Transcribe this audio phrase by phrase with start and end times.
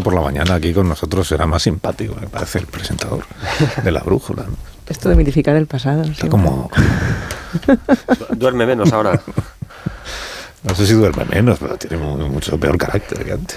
[0.00, 3.24] sábado por la mañana aquí con nosotros será más simpático, me parece, el presentador
[3.82, 4.44] de la brújula.
[4.88, 6.02] Esto de mitificar el pasado.
[6.02, 6.70] Está como...
[8.36, 9.20] Duerme menos ahora.
[10.62, 13.56] No sé si duerme menos, pero tiene mucho peor carácter que antes.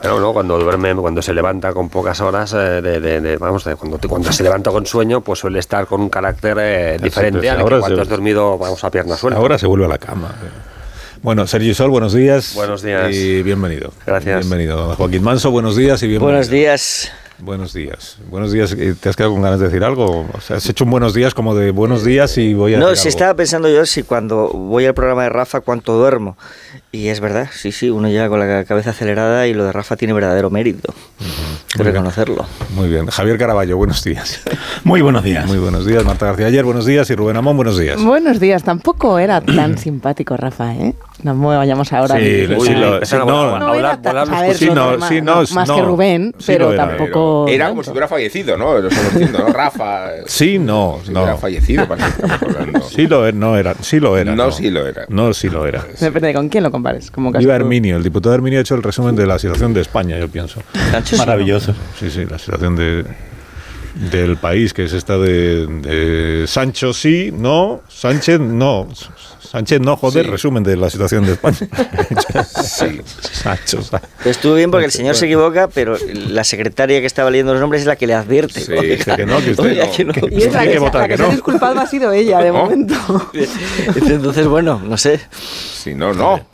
[0.00, 4.32] Pero no, cuando duerme, cuando se levanta con pocas horas, eh, de, vamos, cuando, cuando
[4.32, 8.02] se levanta con sueño, pues suele estar con un carácter eh, diferente pues ahora cuando
[8.02, 9.38] has dormido, vamos a pierna suelta.
[9.38, 10.34] Ahora se vuelve a la cama.
[11.22, 12.52] Bueno, Sergio Sol, buenos días.
[12.54, 13.14] Buenos días.
[13.14, 13.92] Y bienvenido.
[14.06, 14.40] Gracias.
[14.40, 14.94] Bienvenido.
[14.94, 16.32] Joaquín Manso, buenos días y bienvenido.
[16.32, 17.12] Buenos días.
[17.40, 18.18] Buenos días.
[18.28, 18.74] Buenos días.
[19.00, 20.26] ¿Te has quedado con ganas de decir algo?
[20.32, 22.78] O sea, has hecho un buenos días como de buenos días y voy a.
[22.78, 26.36] No, si estaba pensando yo si cuando voy al programa de Rafa cuánto duermo.
[26.90, 29.96] Y es verdad, sí, sí, uno llega con la cabeza acelerada y lo de Rafa
[29.96, 30.92] tiene verdadero mérito.
[31.20, 32.46] Uh reconocerlo.
[32.74, 33.06] Muy bien.
[33.06, 34.40] Javier Caraballo, buenos días.
[34.84, 35.46] Muy buenos días.
[35.46, 36.04] Muy buenos días.
[36.04, 37.08] Marta García Ayer, buenos días.
[37.10, 38.02] Y Rubén Amón, buenos días.
[38.02, 38.62] Buenos días.
[38.62, 40.94] Tampoco era tan simpático, Rafa, ¿eh?
[41.22, 42.16] No me vayamos ahora.
[42.16, 43.98] Sí, sí, lo, sí, no, era
[44.54, 47.27] sí, no, más que Rubén, pero tampoco.
[47.48, 48.78] Era como si hubiera fallecido, ¿no?
[48.78, 49.48] Lo estamos diciendo, ¿no?
[49.52, 50.10] Rafa.
[50.26, 51.22] Sí, no, no.
[51.22, 52.80] Hubiera fallecido, para que estamos hablando.
[52.82, 54.34] Sí lo era, no era, sí lo era.
[54.34, 55.06] No, sí lo era.
[55.08, 55.84] No, sí lo era.
[55.98, 57.10] Depende con quién lo compares.
[57.10, 60.18] Como Iba Herminio, el diputado Herminio ha hecho el resumen de la situación de España,
[60.18, 60.62] yo pienso.
[61.16, 61.74] Maravilloso.
[61.98, 63.04] Sí, sí, la situación de
[64.10, 68.86] del país, que es esta de, de Sancho sí, no, Sánchez no,
[69.50, 71.56] Sánchez, no, joder, resumen de la situación de España.
[72.62, 73.00] sí.
[73.32, 73.80] Sancho,
[74.26, 77.80] Estuvo bien porque el señor se equivoca, pero la secretaria que estaba leyendo los nombres
[77.80, 78.60] es la que le advierte.
[78.60, 80.12] Sí, que no, que usted que no.
[80.30, 82.94] Y es la que, que, se ha disculpado ha sido ella, de momento.
[83.94, 85.18] Entonces, bueno, no sé.
[85.30, 86.46] Si no, no.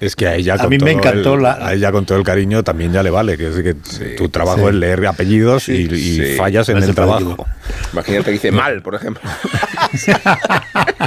[0.00, 1.64] es que a ella, con a mí me encantó la...
[1.64, 3.74] a ella con todo el cariño también ya le vale, que, es que
[4.16, 7.46] tu trabajo es leer apellidos y, fallas en el trabajo.
[7.92, 9.22] Imagínate que dice mal, por ejemplo.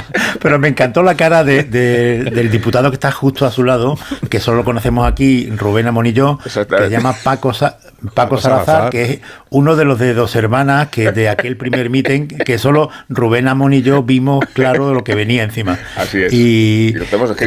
[0.40, 4.40] Pero me encantó la cara de, del diputado que está justo a su lado, que
[4.40, 7.52] solo conocemos aquí, Rubén Amonillo, que se llama Paco,
[8.14, 12.28] Paco, Salazar, que es uno de los de dos hermanas que de aquel primer meeting,
[12.28, 15.78] que solo Rubén Amón y yo vimos claro de lo que venía encima.
[15.96, 16.32] Así es.
[16.32, 16.94] Y,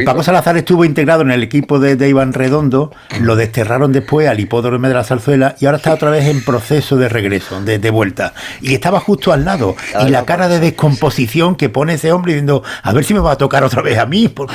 [0.04, 4.40] Paco Salazar estuvo integrado en el equipo de, de, Iván Redondo, lo desterraron después al
[4.40, 7.90] hipódromo de la Zarzuela y ahora está otra vez en proceso de regreso, de, de
[7.90, 8.34] vuelta.
[8.60, 9.76] Y estaba justo al lado.
[10.06, 13.32] y la cara de descomposición que pone ese hombre diciendo, a ver si me va
[13.32, 14.48] a tocar otra vez a mí por,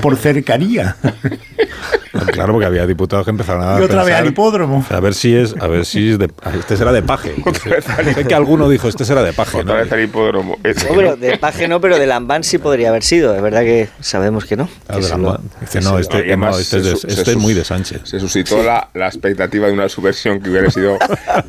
[0.00, 0.96] por, cercanía.
[2.34, 3.80] Claro, porque había diputados que empezaron a.
[3.80, 4.84] Y otra vez al hipódromo.
[4.90, 7.34] A ver si es, a ver si es de, este será de paje.
[8.14, 9.58] Sé que alguno dijo, este será de paje.
[9.58, 10.58] Otra vez al hipódromo.
[10.94, 13.34] No, de paje no, pero de Lambán sí podría haber sido.
[13.34, 14.68] Es verdad que sabemos que no.
[14.88, 15.40] Ah, de Lambán.
[15.60, 18.02] Dice, no, este, no, este, es, este es muy de Sánchez.
[18.04, 20.98] Se suscitó la, la, expectativa de una subversión que hubiera sido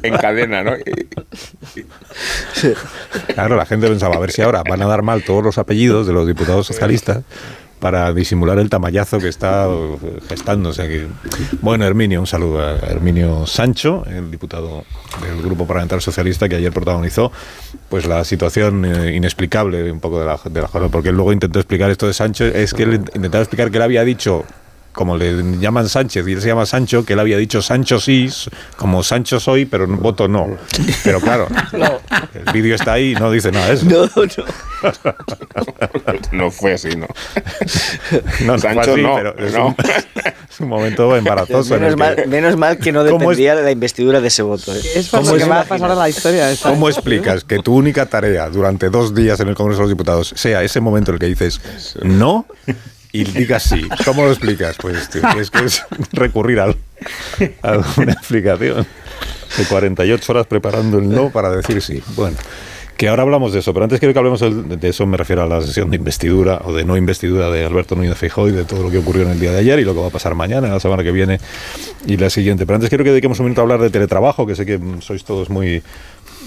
[0.04, 0.74] en cadena, ¿no?
[3.34, 6.08] Claro, la gente pensaba, a ver si ahora van a dar mal todos los apellidos
[6.08, 7.24] de los diputados socialistas
[7.80, 9.68] para disimular el tamallazo que está
[10.28, 11.08] gestándose
[11.62, 14.86] Bueno, Herminio, un saludo a Herminio Sancho, el diputado
[15.22, 17.32] del Grupo Parlamentario Socialista que ayer protagonizó
[17.90, 21.60] pues la situación eh, inexplicable un poco de la, de la porque él luego intentó
[21.60, 24.46] explicar esto de Sancho, es que él intentaba explicar que él había dicho
[24.96, 28.30] como le llaman Sánchez y él se llama Sancho, que él había dicho Sancho sí,
[28.78, 30.58] como Sancho soy, pero voto no.
[31.04, 31.48] Pero claro,
[32.34, 33.86] el vídeo está ahí y no dice nada de eso.
[33.86, 34.46] No, no.
[36.32, 37.08] no fue así, ¿no?
[38.46, 39.76] No, Sancho no, pero es, Un,
[40.50, 41.78] es, Un, momento embarazoso.
[41.78, 44.74] Menos, mal, menos mal, que no dependía de la investidura de ese voto.
[44.74, 44.82] ¿eh?
[44.96, 46.50] Es ¿Cómo que va a pasar a la historia.
[46.64, 50.34] ¿Cómo explicas que tu única tarea durante dos días en el Congreso de los Diputados
[50.36, 51.60] sea ese momento en el que dices
[52.02, 52.46] no
[53.16, 53.88] y digas sí.
[54.04, 54.76] ¿Cómo lo explicas?
[54.78, 56.76] Pues es que es recurrir a,
[57.62, 58.86] alguna explicación
[59.58, 62.04] de 48 horas preparando el no para decir sí.
[62.18, 62.36] Bueno,
[62.98, 65.48] que ahora hablamos de eso, pero antes quiero que hablemos de eso, me refiero a
[65.48, 68.84] la sesión de investidura o de no investidura de Alberto Núñez Feijóo y de todo
[68.84, 70.68] lo que ocurrió en el día de ayer y lo que va a pasar mañana,
[70.68, 71.40] la semana que viene
[72.06, 72.66] y la siguiente.
[72.66, 75.24] Pero antes quiero que dediquemos un minuto a hablar de teletrabajo, que sé que sois
[75.24, 75.84] todos muy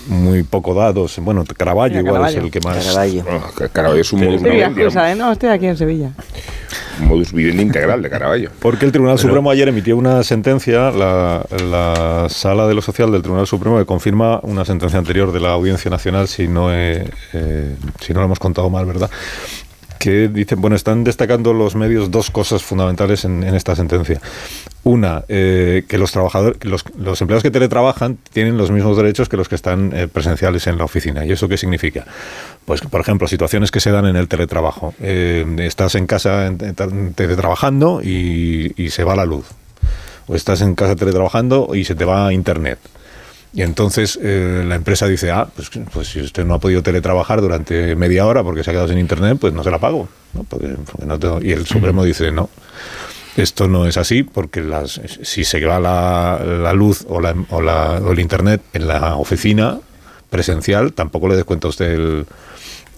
[0.09, 1.19] muy poco dados.
[1.21, 2.85] Bueno, Caraballo igual es el que más.
[2.85, 3.25] Caraballo.
[3.73, 4.83] Caraballo es un modus viviente.
[4.83, 5.15] ¿eh?
[5.15, 6.11] No, estoy aquí en Sevilla.
[7.01, 8.51] Un modus viviente integral de Caraballo.
[8.61, 13.23] Porque el Tribunal Supremo ayer emitió una sentencia, la, la, Sala de lo Social del
[13.23, 17.77] Tribunal Supremo, que confirma una sentencia anterior de la Audiencia Nacional, si no, he, eh,
[18.01, 19.11] si no lo hemos contado mal, ¿verdad?
[19.99, 24.21] Que dicen, bueno, están destacando los medios dos cosas fundamentales en, esta sentencia.
[24.85, 29.37] Una, eh, que los trabajadores, los, los, empleados que teletrabajan tienen los mismos derechos que
[29.37, 31.27] los que están eh, presenciales en la oficina.
[31.27, 32.07] ¿Y eso qué significa?
[32.65, 34.95] Pues, por ejemplo, situaciones que se dan en el teletrabajo.
[35.01, 36.53] Eh, estás en casa
[37.15, 39.47] teletrabajando y, y se va la luz.
[40.27, 42.79] O estás en casa teletrabajando y se te va internet
[43.53, 47.41] y entonces eh, la empresa dice, ah, pues, pues, si usted no ha podido teletrabajar
[47.41, 50.09] durante media hora porque se ha quedado sin internet, pues no se la pago.
[50.35, 50.45] ¿no?
[50.45, 52.51] Porque, no y el Supremo dice, no.
[53.37, 57.63] Esto no es así porque las, si se va la, la luz o, la, o,
[57.63, 59.79] la, o el internet en la oficina
[60.29, 62.27] presencial, tampoco le descuenta a usted el,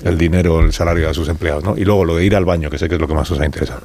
[0.04, 1.76] el dinero, el salario a sus empleados, ¿no?
[1.76, 3.40] Y luego lo de ir al baño, que sé que es lo que más os
[3.40, 3.82] ha interesado.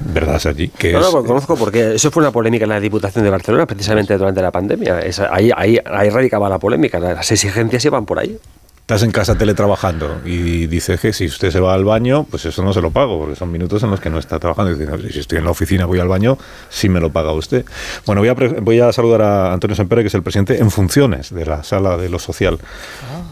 [0.00, 0.68] ¿Verdad, Sergi?
[0.68, 4.16] Que no, no, conozco porque eso fue una polémica en la Diputación de Barcelona precisamente
[4.18, 5.00] durante la pandemia.
[5.30, 8.38] ahí, ahí, ahí radicaba la polémica, las exigencias iban por ahí
[8.84, 12.62] estás en casa teletrabajando y dice que si usted se va al baño, pues eso
[12.62, 14.72] no se lo pago, porque son minutos en los que no está trabajando.
[14.72, 16.36] Y dice, si estoy en la oficina, voy al baño,
[16.68, 17.64] sí me lo paga usted.
[18.04, 21.32] Bueno, voy a, voy a saludar a Antonio Sempere, que es el presidente en funciones
[21.32, 22.58] de la Sala de lo Social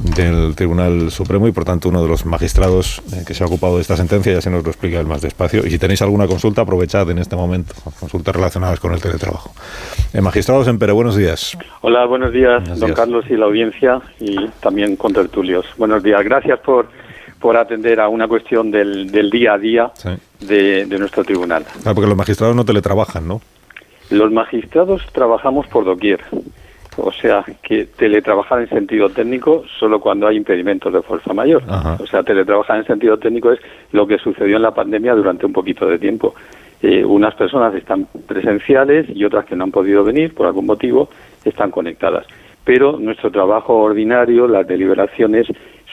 [0.00, 3.76] del Tribunal Supremo y, por tanto, uno de los magistrados eh, que se ha ocupado
[3.76, 4.32] de esta sentencia.
[4.32, 5.66] Ya se nos lo explica él más despacio.
[5.66, 9.52] Y si tenéis alguna consulta, aprovechad en este momento, consultas relacionadas con el teletrabajo.
[10.14, 11.58] Eh, magistrado Sempere, buenos días.
[11.82, 15.41] Hola, buenos días, don Carlos y la audiencia, y también con tertulia.
[15.76, 16.22] Buenos días.
[16.22, 16.86] Gracias por,
[17.40, 19.90] por atender a una cuestión del, del día a día
[20.40, 21.64] de, nuestro tribunal.
[21.84, 23.40] Ah, porque los magistrados no teletrabajan, ¿no?
[24.10, 26.20] Los magistrados trabajamos por doquier.
[26.96, 31.62] O sea, que teletrabajar en sentido técnico solo cuando hay impedimentos de fuerza mayor.
[31.98, 33.58] O sea, teletrabajar en sentido técnico es
[33.92, 36.34] lo que sucedió en la pandemia durante un poquito de tiempo.
[36.82, 41.08] Eh, unas personas están presenciales y otras que no han podido venir por algún motivo
[41.44, 42.26] están conectadas
[42.64, 45.46] pero nuestro trabajo ordinario, las deliberaciones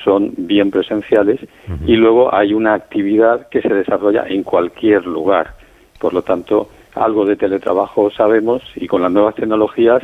[0.03, 1.39] son bien presenciales
[1.85, 5.55] y luego hay una actividad que se desarrolla en cualquier lugar.
[5.99, 10.01] Por lo tanto, algo de teletrabajo sabemos y con las nuevas tecnologías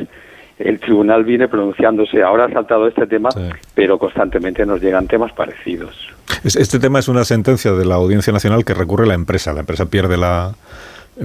[0.58, 2.22] el tribunal viene pronunciándose.
[2.22, 3.28] Ahora ha saltado este tema,
[3.74, 5.94] pero constantemente nos llegan temas parecidos.
[6.44, 9.52] Este tema es una sentencia de la Audiencia Nacional que recurre la empresa.
[9.52, 10.54] La empresa pierde la,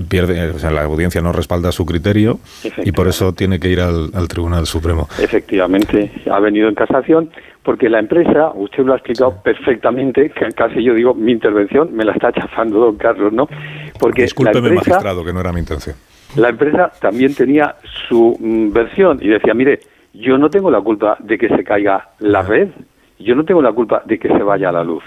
[0.07, 2.39] pierde, o sea, la audiencia no respalda su criterio
[2.83, 5.07] y por eso tiene que ir al, Tribunal Supremo.
[5.19, 7.29] Efectivamente, ha venido en casación
[7.63, 12.13] porque la empresa, usted lo ha explicado perfectamente, casi yo digo, mi intervención me la
[12.13, 13.47] está chafando don Carlos, ¿no?
[13.99, 15.95] Porque Discúlpeme, magistrado, que no era mi intención.
[16.35, 17.75] La empresa también tenía
[18.07, 19.81] su mm, versión y decía, mire,
[20.13, 22.69] yo no tengo la culpa de que se caiga la red,
[23.19, 25.03] yo no tengo la culpa de que se vaya la luz.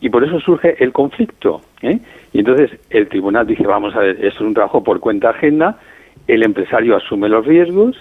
[0.00, 1.62] Y por eso surge el conflicto.
[1.82, 1.98] ¿eh?
[2.36, 5.78] Y entonces el tribunal dice, vamos a ver, esto es un trabajo por cuenta ajena,
[6.26, 7.96] el empresario asume los riesgos,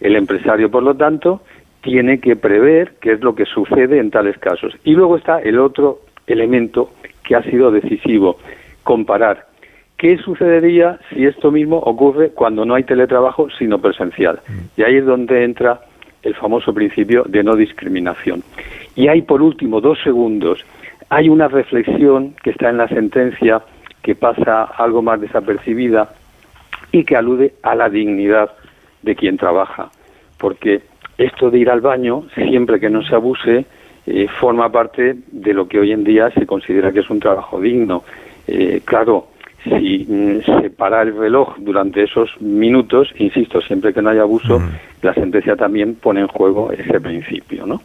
[0.00, 1.42] el empresario, por lo tanto,
[1.82, 4.72] tiene que prever qué es lo que sucede en tales casos.
[4.84, 6.92] Y luego está el otro elemento
[7.24, 8.38] que ha sido decisivo,
[8.84, 9.48] comparar
[9.96, 14.38] qué sucedería si esto mismo ocurre cuando no hay teletrabajo sino presencial.
[14.46, 14.80] Mm.
[14.80, 15.80] Y ahí es donde entra
[16.22, 18.44] el famoso principio de no discriminación.
[18.94, 20.64] Y hay, por último, dos segundos
[21.10, 23.60] hay una reflexión que está en la sentencia
[24.02, 26.12] que pasa algo más desapercibida
[26.92, 28.50] y que alude a la dignidad
[29.02, 29.90] de quien trabaja,
[30.38, 30.82] porque
[31.18, 33.66] esto de ir al baño, siempre que no se abuse,
[34.06, 37.60] eh, forma parte de lo que hoy en día se considera que es un trabajo
[37.60, 38.02] digno.
[38.46, 39.28] Eh, claro,
[39.62, 44.60] si mm, se para el reloj durante esos minutos, insisto, siempre que no haya abuso,
[45.02, 47.80] la sentencia también pone en juego ese principio, ¿no?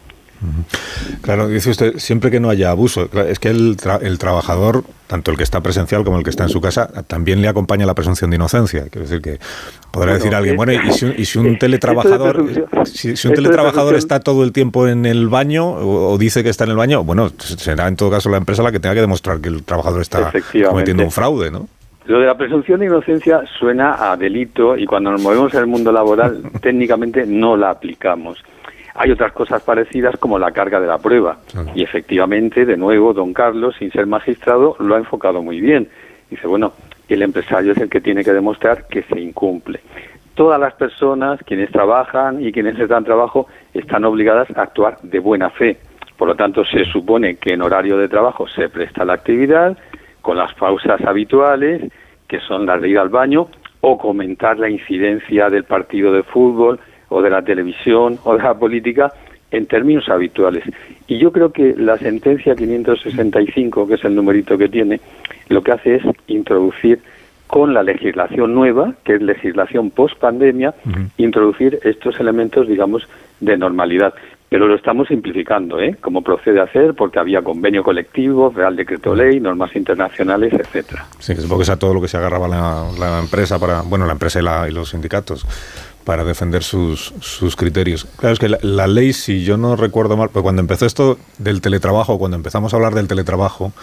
[1.22, 5.38] Claro, dice usted, siempre que no haya abuso, es que el, el, trabajador, tanto el
[5.38, 8.30] que está presencial como el que está en su casa, también le acompaña la presunción
[8.30, 8.86] de inocencia.
[8.90, 9.40] Quiero decir que
[9.92, 12.46] podrá decir alguien, bueno, y si, un teletrabajador,
[12.86, 16.72] si, un teletrabajador está todo el tiempo en el baño o, dice que está en
[16.72, 19.50] el baño, bueno, será en todo caso la empresa la que tenga que demostrar que
[19.50, 20.32] el trabajador está
[20.70, 21.68] cometiendo un fraude, ¿no?
[22.08, 25.68] Lo de la presunción de inocencia suena a delito y cuando nos movemos en el
[25.68, 28.44] mundo laboral técnicamente no la aplicamos.
[28.96, 31.40] Hay otras cosas parecidas como la carga de la prueba.
[31.76, 35.90] Y efectivamente, de nuevo, don Carlos, sin ser magistrado, lo ha enfocado muy bien.
[36.30, 36.72] Dice, bueno,
[37.10, 39.82] el empresario es el que tiene que demostrar que se incumple.
[40.34, 45.50] Todas las personas, quienes trabajan y quienes están trabajo, están obligadas a actuar de buena
[45.50, 45.78] fe.
[46.18, 49.78] Por lo tanto, se supone que en horario de trabajo se presta la actividad,
[50.22, 51.82] con las pausas habituales,
[52.28, 53.48] que son las de ir al baño,
[53.82, 58.54] o comentar la incidencia del partido de fútbol, o de la televisión o de la
[58.54, 59.14] política
[59.52, 60.64] en términos habituales.
[61.08, 65.00] Y yo creo que la sentencia 565, que es el numerito que tiene,
[65.50, 67.00] lo que hace es introducir
[67.48, 70.74] con la legislación nueva, que es legislación post pandemia,
[71.18, 73.08] introducir estos elementos, digamos,
[73.40, 74.14] de normalidad.
[74.50, 75.96] Pero lo estamos simplificando, ¿eh?
[76.02, 81.06] Como procede a hacer, porque había convenio colectivo, Real Decreto Ley, normas internacionales, etcétera.
[81.20, 84.14] Sí, supongo que es a todo lo que se agarraba la, empresa para, bueno, la
[84.14, 85.46] empresa y los sindicatos
[86.06, 88.08] para defender sus, sus criterios.
[88.18, 91.62] Claro, es que la, ley, si yo no recuerdo mal, pues cuando empezó esto del
[91.62, 93.74] teletrabajo, cuando empezamos a hablar del teletrabajo,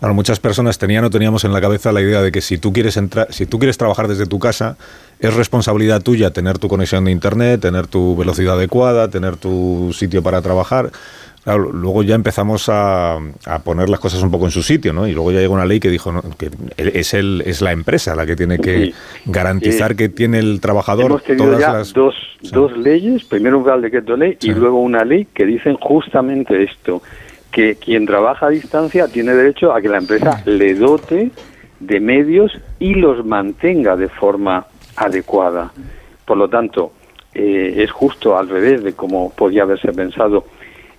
[0.00, 2.72] bueno, muchas personas tenían o teníamos en la cabeza la idea de que si tú
[2.72, 4.78] quieres entrar, si tú quieres trabajar desde tu casa,
[5.20, 10.22] es responsabilidad tuya tener tu conexión de internet, tener tu velocidad adecuada, tener tu sitio
[10.22, 10.90] para trabajar.
[11.54, 13.18] Luego ya empezamos a,
[13.64, 15.06] poner las cosas un poco en su sitio, ¿no?
[15.06, 18.26] Y luego ya llegó una ley que dijo que es el es la empresa la
[18.26, 18.92] que tiene que
[19.26, 22.14] garantizar que tiene el trabajador hemos tenido todas ya las dos,
[22.50, 27.02] dos leyes, primero un Real Decreto Ley y luego una ley que dicen justamente esto,
[27.52, 31.30] que quien trabaja a distancia tiene derecho a que la empresa le dote
[31.80, 35.72] de medios y los mantenga de forma adecuada.
[36.24, 36.92] Por lo tanto,
[37.34, 40.44] eh, es justo al revés de como podía haberse pensado.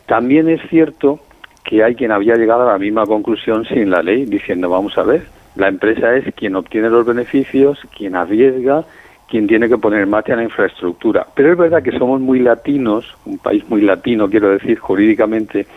[0.07, 1.19] También es cierto
[1.63, 5.03] que hay quien había llegado a la misma conclusión sin la ley, diciendo, vamos a
[5.03, 5.23] ver,
[5.55, 8.85] la empresa es quien obtiene los beneficios, quien arriesga,
[9.29, 11.27] quien tiene que poner en marcha la infraestructura.
[11.35, 15.67] Pero es verdad que somos muy latinos, un país muy latino, quiero decir, jurídicamente,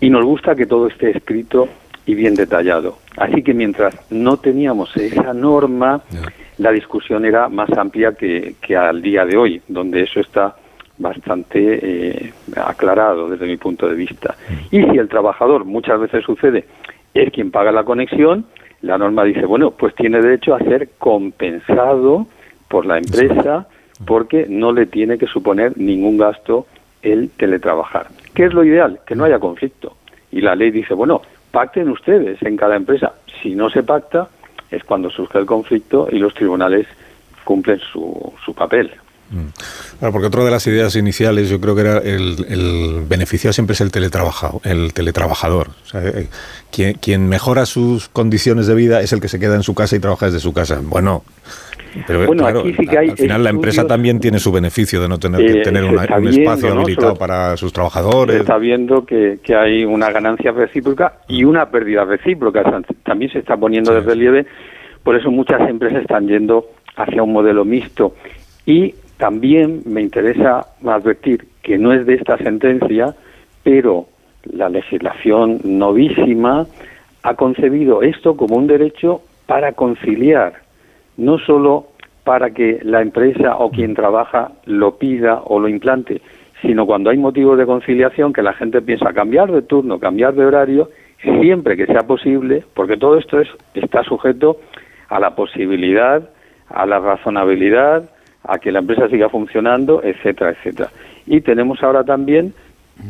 [0.00, 1.68] y nos gusta que todo esté escrito
[2.06, 2.96] y bien detallado.
[3.18, 6.00] Así que mientras no teníamos esa norma,
[6.56, 10.56] la discusión era más amplia que, al día de hoy, donde eso está
[10.98, 14.36] bastante eh, aclarado desde mi punto de vista.
[14.70, 16.64] Y si el trabajador, muchas veces sucede,
[17.14, 18.46] es quien paga la conexión,
[18.82, 22.26] la norma dice, bueno, pues tiene derecho a ser compensado
[22.68, 23.66] por la empresa
[24.06, 26.66] porque no le tiene que suponer ningún gasto
[27.02, 28.08] el teletrabajar.
[28.34, 29.00] ¿Qué es lo ideal?
[29.06, 29.96] Que no haya conflicto.
[30.30, 33.14] Y la ley dice, bueno, pacten ustedes en cada empresa.
[33.42, 34.28] Si no se pacta,
[34.70, 36.86] es cuando surge el conflicto y los tribunales
[37.44, 38.92] cumplen su, su papel.
[39.30, 40.10] Mm.
[40.10, 43.80] porque otra de las ideas iniciales yo creo que era el, el beneficiado siempre es
[43.82, 45.68] el teletrabajado, el teletrabajador.
[45.94, 46.28] Eh,
[46.70, 49.96] quien, quien, mejora sus condiciones de vida es el que se queda en su casa
[49.96, 50.80] y trabaja desde su casa.
[50.82, 51.24] Bueno,
[52.06, 55.08] pero bueno, aquí sí que hay al final la empresa también tiene su beneficio de
[55.08, 58.36] no tener que eh, tener un espacio habilitado para sus trabajadores.
[58.36, 62.62] Se está viendo que, que, hay una ganancia recíproca y una pérdida recíproca.
[63.04, 64.46] También se está poniendo de relieve,
[65.02, 66.66] por eso muchas empresas están yendo
[66.96, 68.14] hacia un modelo mixto.
[68.66, 73.14] Y también me interesa advertir que no es de esta sentencia,
[73.62, 74.06] pero
[74.44, 76.66] la legislación novísima
[77.22, 80.54] ha concebido esto como un derecho para conciliar
[81.16, 81.88] no solo
[82.24, 86.20] para que la empresa o quien trabaja lo pida o lo implante,
[86.62, 90.44] sino cuando hay motivos de conciliación que la gente piensa cambiar de turno, cambiar de
[90.44, 90.90] horario,
[91.22, 94.58] siempre que sea posible, porque todo esto es, está sujeto
[95.08, 96.28] a la posibilidad,
[96.68, 98.10] a la razonabilidad,
[98.48, 100.90] a que la empresa siga funcionando, etcétera, etcétera.
[101.26, 102.54] Y tenemos ahora también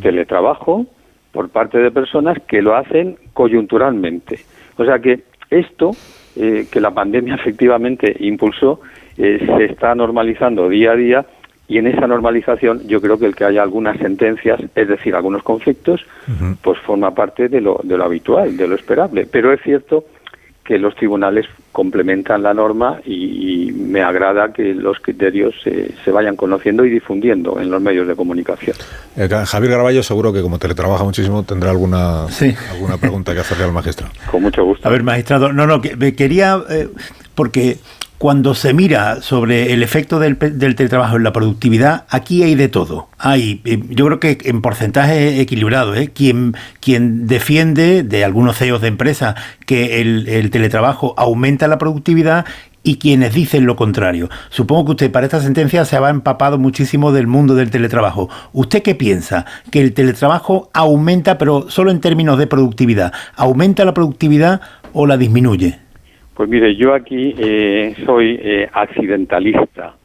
[0.03, 0.85] teletrabajo
[1.33, 4.41] por parte de personas que lo hacen coyunturalmente.
[4.77, 5.93] O sea que esto
[6.37, 8.81] eh, que la pandemia efectivamente impulsó
[9.17, 11.27] eh, se está normalizando día a día
[11.69, 15.43] y en esa normalización yo creo que el que haya algunas sentencias, es decir, algunos
[15.43, 16.01] conflictos,
[16.63, 19.29] pues forma parte de lo, de lo habitual, de lo esperable.
[19.31, 20.05] Pero es cierto
[20.69, 26.85] que los tribunales complementan la norma y, me agrada que los criterios se vayan conociendo
[26.85, 28.77] y difundiendo en los medios de comunicación.
[29.17, 32.27] Eh, Javier Garballo seguro que como teletrabaja muchísimo tendrá alguna,
[32.71, 34.13] alguna pregunta que hacerle al magistrado.
[34.31, 34.87] Con mucho gusto.
[34.87, 36.89] A ver, magistrado, no, no, que, quería, eh,
[37.35, 37.79] porque
[38.19, 43.09] cuando se mira sobre el efecto del, teletrabajo en la productividad, aquí hay de todo.
[43.17, 46.09] Hay, eh, yo creo que en porcentaje equilibrado, ¿eh?
[46.09, 52.45] quien, quien defiende de algunos CEOs de empresas que el, teletrabajo aumenta la productividad
[52.83, 54.29] y quienes dicen lo contrario.
[54.51, 58.29] Supongo que usted para esta sentencia se ha empapado muchísimo del mundo del teletrabajo.
[58.53, 59.47] ¿Usted qué piensa?
[59.71, 63.13] ¿Que el teletrabajo aumenta, pero solo en términos de productividad?
[63.37, 64.61] ¿Aumenta la productividad
[64.93, 65.88] o la disminuye?
[66.39, 69.97] Pues mire, yo aquí eh, soy eh, accidentalista,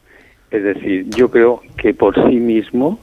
[0.50, 2.98] es decir, yo creo que por sí mismo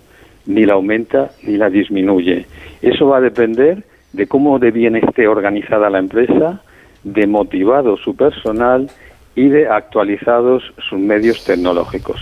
[0.46, 2.46] ni la aumenta ni la disminuye.
[2.82, 6.62] Eso va a depender de cómo de bien esté organizada la empresa,
[7.06, 8.90] de motivado su personal
[9.34, 12.20] y de actualizados sus medios tecnológicos.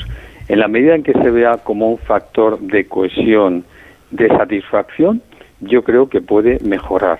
[0.48, 3.66] En la medida en que se vea como un factor de cohesión,
[4.12, 5.24] de satisfacción,
[5.60, 7.18] yo creo que puede mejorar.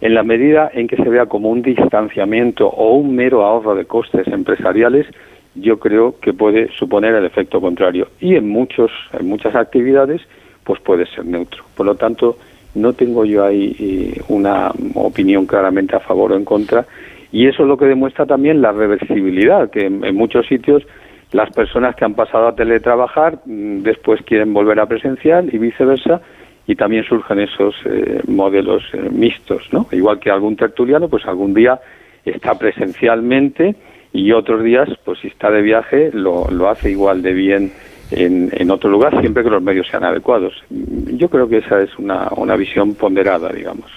[0.00, 3.84] En la medida en que se vea como un distanciamiento o un mero ahorro de
[3.84, 5.06] costes empresariales,
[5.54, 8.08] yo creo que puede suponer el efecto contrario.
[8.20, 10.22] Y en, muchos, en muchas actividades,
[10.62, 11.64] pues puede ser neutro.
[11.74, 12.36] Por lo tanto,
[12.74, 16.86] no tengo yo ahí eh, una opinión claramente a favor o en contra.
[17.32, 20.84] Y eso es lo que demuestra también la reversibilidad, que en muchos sitios
[21.32, 26.20] las personas que han pasado a teletrabajar mm, después quieren volver a presencial y viceversa
[26.68, 29.86] y también surgen esos eh, modelos eh, mixtos, ¿no?
[29.90, 31.80] Igual que algún tertuliano, pues algún día
[32.26, 33.74] está presencialmente
[34.12, 37.72] y otros días, pues si está de viaje, lo, lo hace igual de bien
[38.10, 40.54] en, en, otro lugar, siempre que los medios sean adecuados.
[40.70, 43.90] Yo creo que esa es una, una visión ponderada, digamos.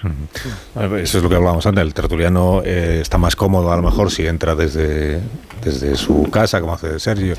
[1.00, 1.82] Eso es lo que hablábamos antes.
[1.82, 5.20] El tertuliano eh, está más cómodo, a lo mejor, si entra desde
[5.62, 7.34] desde su casa, como hace Sergio.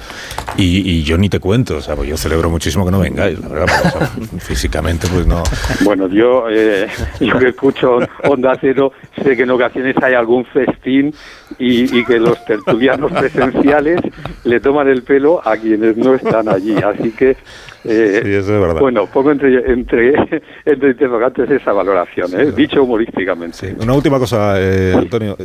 [0.58, 3.48] Y, yo ni te cuento, o sea, pues yo celebro muchísimo que no vengáis, la
[3.50, 3.68] verdad,
[4.40, 5.44] físicamente pues no.
[5.84, 6.88] Bueno, yo, eh,
[7.20, 11.14] yo que escucho Onda Cero, sé que en ocasiones hay algún festín
[11.60, 14.00] y, y que los tertulianos presenciales
[14.46, 17.32] le toman el pelo a quienes no están allí, así que
[17.84, 18.80] eh, sí, eso es verdad.
[18.80, 20.14] Bueno, pongo entre, entre,
[20.66, 22.52] entre interrogantes esa valoración, ¿eh?
[22.52, 23.76] dicho humorísticamente.
[23.80, 25.36] Una última cosa, eh, Antonio,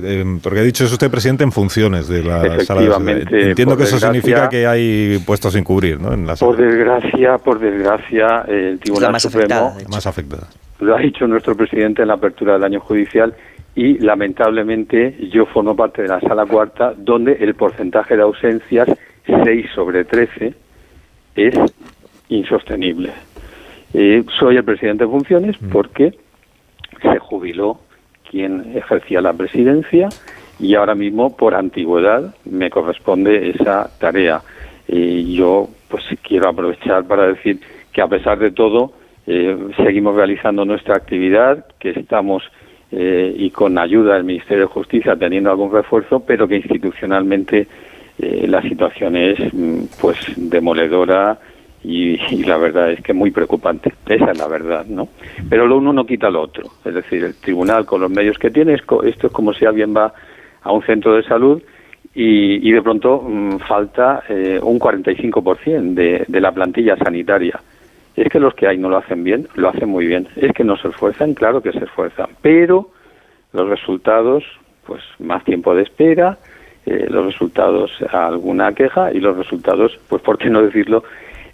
[0.43, 3.99] porque ha dicho es usted presidente en funciones de la sala de Entiendo que eso
[3.99, 6.13] significa que hay puestos sin cubrir, ¿no?
[6.13, 10.49] En la Por desgracia, por desgracia, el Tribunal más Supremo más afectada.
[10.81, 13.35] lo ha dicho nuestro presidente en la apertura del año judicial
[13.75, 18.89] y lamentablemente yo formo parte de la sala cuarta donde el porcentaje de ausencias
[19.27, 20.55] 6 sobre 13
[21.47, 21.55] es
[22.29, 23.13] insostenible.
[24.39, 25.69] soy el presidente de funciones mm.
[25.71, 26.15] porque
[27.03, 27.81] se jubiló
[28.31, 30.09] quien ejercía la presidencia
[30.59, 34.43] y ahora mismo por antigüedad me corresponde esa tarea.
[34.87, 37.61] Y yo pues quiero aprovechar para decir
[37.93, 38.93] que a pesar de todo
[39.27, 42.43] eh, seguimos realizando nuestra actividad, que estamos
[42.91, 47.69] eh, y con ayuda del Ministerio de Justicia teniendo algún refuerzo, pero que institucionalmente
[48.19, 51.39] eh, la situación es mm, pues demoledora
[51.85, 53.93] y, la verdad es que muy preocupante.
[54.07, 55.09] Esa es la verdad, ¿no?
[55.49, 56.69] Pero lo uno no quita lo otro.
[56.85, 60.13] Es decir, el tribunal con los medios que tiene, esto es como si alguien va
[60.63, 61.63] a un centro de salud
[62.15, 67.61] y, de pronto mm, falta eh, un 45% de, de la plantilla sanitaria.
[68.17, 70.27] Es que los que hay no lo hacen bien, lo hacen muy bien.
[70.35, 72.91] Es que no se esfuerzan, claro que se esfuerzan, pero
[73.53, 74.43] los resultados,
[74.85, 76.39] pues más tiempo de espera,
[76.91, 81.05] eh, los resultados alguna queja y los resultados, pues por qué no decirlo,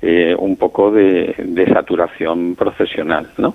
[0.01, 1.35] eh, un poco de,
[1.73, 3.55] saturación profesional, ¿no?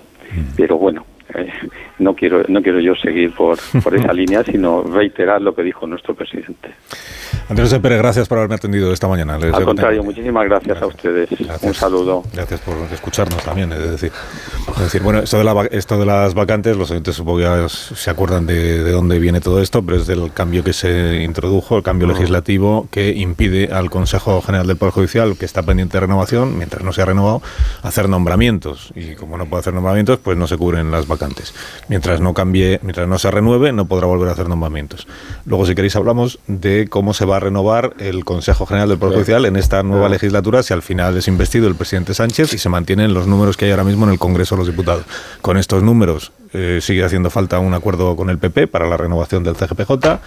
[0.56, 1.52] Pero bueno, eh,
[1.98, 5.86] no quiero no quiero yo seguir por, por esa línea, sino reiterar lo que dijo
[5.86, 6.70] nuestro presidente.
[7.50, 9.34] Andrés Pérez, gracias por haberme atendido esta mañana.
[9.34, 11.28] Al contrario, muchísimas gracias, a ustedes.
[11.62, 12.22] Un saludo.
[12.32, 13.72] Gracias por escucharnos también.
[13.72, 14.12] Es decir,
[14.78, 18.08] decir bueno, esto de, la, esto de las vacantes, los oyentes supongo que ya se
[18.08, 21.82] acuerdan de, de, dónde viene todo esto, pero es del cambio que se introdujo, el
[21.82, 26.56] cambio legislativo que impide al Consejo General del Poder Judicial, que está pendiente de renovación,
[26.56, 27.42] mientras no se ha renovado,
[27.82, 28.92] hacer nombramientos.
[28.94, 31.19] Y como no puede hacer nombramientos, pues no se cubren las vacantes.
[31.88, 35.06] Mientras no cambie, mientras no se renueve, no podrá volver a hacer nombramientos.
[35.44, 39.14] Luego, si queréis, hablamos de cómo se va a renovar el Consejo General del Poder
[39.14, 42.68] Judicial en esta nueva legislatura si al final es investido el presidente Sánchez y se
[42.68, 45.04] mantienen los números que hay ahora mismo en el Congreso de los Diputados.
[45.42, 49.44] Con estos números eh, sigue haciendo falta un acuerdo con el PP para la renovación
[49.44, 50.20] del CGPJ.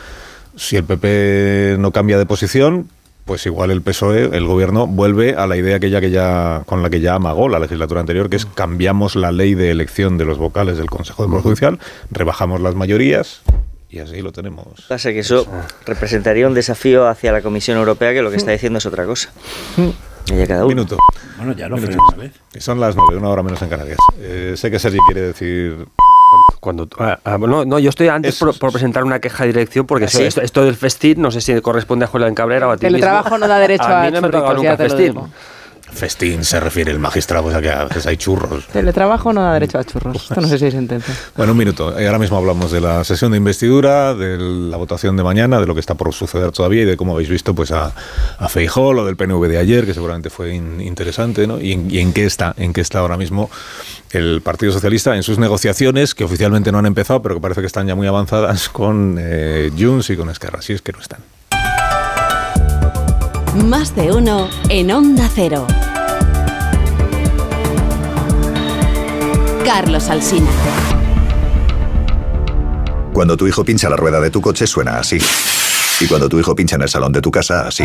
[0.55, 2.89] Si el PP no cambia de posición,
[3.25, 6.89] pues igual el PSOE, el gobierno, vuelve a la idea aquella que ya, con la
[6.89, 10.37] que ya amagó la legislatura anterior, que es cambiamos la ley de elección de los
[10.37, 11.79] vocales del Consejo de Poder Judicial,
[12.11, 13.41] rebajamos las mayorías,
[13.93, 14.65] y así lo tenemos.
[14.89, 15.45] Pasa que eso
[15.85, 19.31] representaría un desafío hacia la Comisión Europea que lo que está diciendo es otra cosa.
[20.25, 20.69] Y cada uno.
[20.69, 20.97] Minuto.
[21.37, 22.31] Bueno, ya lo vez.
[22.57, 23.99] Son las nueve, una hora menos en Canarias.
[24.17, 25.85] Eh, sé que Sergi quiere decir
[26.63, 30.41] cuando ah, ah, no, yo estoy antes por, presentar una queja de dirección porque ¿Ah,
[30.41, 33.37] esto, del festín no sé si corresponde a Julián Cabrera o a ti El trabajo
[33.37, 35.15] no da derecho a, a mí no me toca nunca festín.
[35.93, 38.67] Festín se refiere el magistrado, o sea que a veces hay churros.
[38.67, 40.23] Teletrabajo no da derecho a churros.
[40.23, 41.13] Esto no sé si hay sentencia.
[41.35, 41.97] Bueno, un minuto.
[41.97, 45.65] Eh, ahora mismo hablamos de la sesión de investidura, de la votación de mañana, de
[45.65, 47.93] lo que está por suceder todavía y de cómo habéis visto pues a,
[48.37, 51.59] a Feijó, lo del PNV de ayer, que seguramente fue interesante, ¿no?
[51.59, 53.49] Y en, qué está, en qué está ahora mismo
[54.11, 57.67] el Partido Socialista en sus negociaciones, que oficialmente no han empezado, pero que parece que
[57.67, 60.61] están ya muy avanzadas con eh, Junts y con Esquerra.
[60.61, 61.19] Si es que no están.
[63.55, 65.67] Más de uno en Onda Cero.
[69.63, 70.49] Carlos Alsina.
[73.13, 75.19] Cuando tu hijo pincha la rueda de tu coche suena así.
[75.99, 77.83] Y cuando tu hijo pincha en el salón de tu casa, así.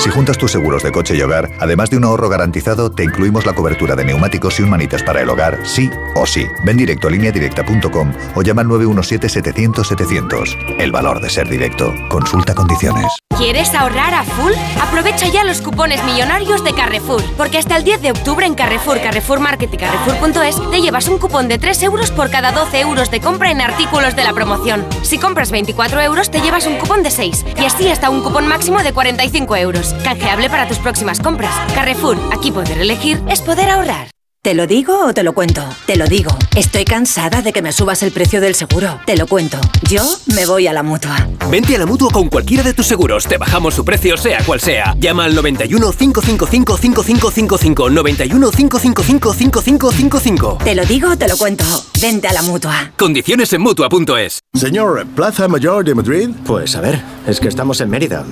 [0.00, 3.44] Si juntas tus seguros de coche y hogar, además de un ahorro garantizado, te incluimos
[3.44, 6.46] la cobertura de neumáticos y un manitas para el hogar, sí o sí.
[6.64, 10.76] Ven directo a lineadirecta.com o llama al 917-700-700.
[10.78, 11.92] El valor de ser directo.
[12.08, 13.12] Consulta condiciones.
[13.36, 14.52] ¿Quieres ahorrar a full?
[14.82, 19.00] Aprovecha ya los cupones millonarios de Carrefour, porque hasta el 10 de octubre en Carrefour,
[19.00, 23.10] Carrefour Market y Carrefour.es te llevas un cupón de 3 euros por cada 12 euros
[23.10, 24.84] de compra en artículos de la promoción.
[25.02, 28.46] Si compras 24 euros, te llevas un cupón de 6 y así hasta un cupón
[28.46, 29.89] máximo de 45 euros.
[30.04, 31.54] Canjeable para tus próximas compras.
[31.74, 34.08] Carrefour, aquí poder elegir es poder ahorrar.
[34.42, 35.62] ¿Te lo digo o te lo cuento?
[35.84, 36.30] Te lo digo.
[36.56, 38.98] Estoy cansada de que me subas el precio del seguro.
[39.04, 39.58] Te lo cuento.
[39.86, 40.02] Yo
[40.34, 41.28] me voy a la mutua.
[41.50, 43.26] Vente a la mutua con cualquiera de tus seguros.
[43.26, 44.94] Te bajamos su precio, sea cual sea.
[44.98, 47.90] Llama al 91 555 5555.
[47.90, 50.58] 91 555 5555.
[50.64, 51.66] Te lo digo o te lo cuento.
[52.00, 52.92] Vente a la mutua.
[52.96, 54.40] Condiciones en mutua.es.
[54.54, 56.30] Señor, ¿Plaza Mayor de Madrid?
[56.46, 58.24] Pues a ver, es que estamos en Mérida.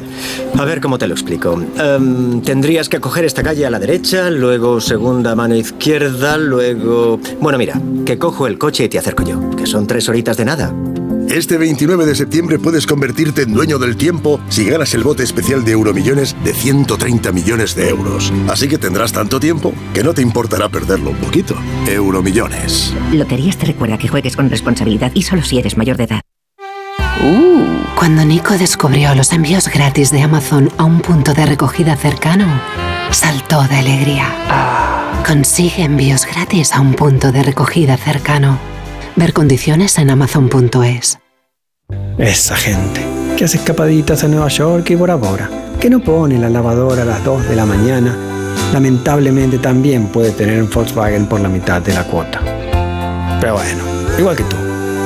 [0.59, 1.63] A ver cómo te lo explico.
[1.77, 5.98] Em, tendrías que coger esta calle a la derecha, luego segunda mano izquierda
[6.39, 7.21] luego...
[7.41, 10.45] Bueno, mira, que cojo el coche y te acerco yo, que son tres horitas de
[10.45, 10.75] nada.
[11.31, 15.63] Este 29 de septiembre puedes convertirte en dueño del tiempo si ganas el bote especial
[15.63, 18.33] de Euromillones de 130 millones de euros.
[18.49, 21.55] Así que tendrás tanto tiempo que no te importará perderlo un poquito.
[21.87, 22.95] Euromillones.
[23.13, 26.21] Loterías te recuerda que juegues con responsabilidad y solo si eres mayor de edad.
[27.23, 32.47] Uh, cuando Nico descubrió los envíos gratis de Amazon a un punto de recogida cercano,
[33.11, 34.98] saltó de alegría.
[35.27, 38.59] Consigue envíos gratis a un punto de recogida cercano.
[39.17, 41.19] Ver condiciones en amazon.es.
[42.19, 43.05] Esa gente
[43.37, 47.05] que hace escapaditas a Nueva York y Bora Bora, que no pone la lavadora a
[47.05, 48.17] las 2 de la mañana,
[48.73, 52.41] lamentablemente también puede tener un Volkswagen por la mitad de la cuota.
[53.41, 53.85] Pero bueno,
[54.19, 54.57] igual que tú.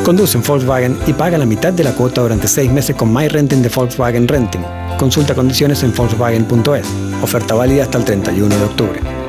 [0.05, 3.29] Conduce en Volkswagen y paga la mitad de la cuota durante 6 meses con My
[3.29, 4.63] Renting de Volkswagen Renting.
[4.99, 6.87] Consulta condiciones en Volkswagen.es.
[7.23, 9.22] Oferta válida hasta el 31 de octubre.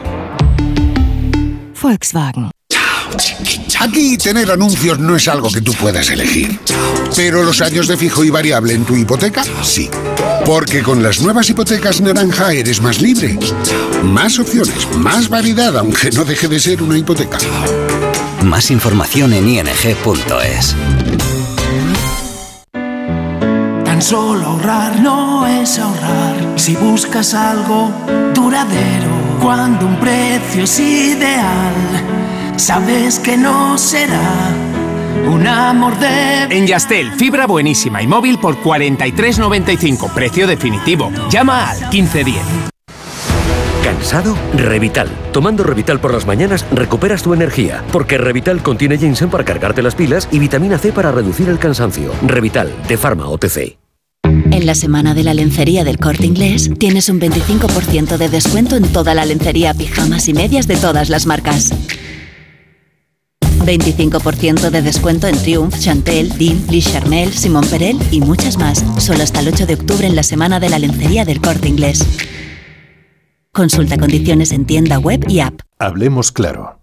[1.84, 2.50] Volkswagen.
[3.82, 6.58] Aquí tener anuncios no es algo que tú puedas elegir.
[7.13, 9.89] Pero los años de fijo y variable en tu hipoteca, sí.
[10.46, 13.38] Porque con las nuevas hipotecas naranja eres más libre.
[14.02, 17.38] Más opciones, más variedad, aunque no deje de ser una hipoteca.
[18.46, 20.76] Más información en ing.es.
[23.84, 26.54] Tan solo ahorrar no es ahorrar.
[26.56, 27.91] Si buscas algo
[28.34, 31.73] duradero, cuando un precio es ideal
[32.56, 34.49] sabes que no será
[35.27, 36.43] un amor de...
[36.43, 41.12] En Yastel, fibra buenísima y móvil por 43.95, precio definitivo.
[41.29, 42.38] Llama al 1510.
[43.84, 44.36] ¿Cansado?
[44.56, 45.10] Revital.
[45.32, 49.95] Tomando Revital por las mañanas recuperas tu energía, porque Revital contiene ginseng para cargarte las
[49.95, 52.12] pilas y vitamina C para reducir el cansancio.
[52.25, 53.83] Revital, de Pharma OTC.
[54.23, 58.83] En la semana de la lencería del corte inglés tienes un 25% de descuento en
[58.83, 61.73] toda la lencería, pijamas y medias de todas las marcas.
[63.41, 68.83] 25% de descuento en Triumph, Chantel, Dean, Lee Charmel, Simon Perel y muchas más.
[68.97, 72.05] Solo hasta el 8 de octubre en la semana de la lencería del corte inglés.
[73.51, 75.62] Consulta condiciones en tienda web y app.
[75.79, 76.83] Hablemos claro.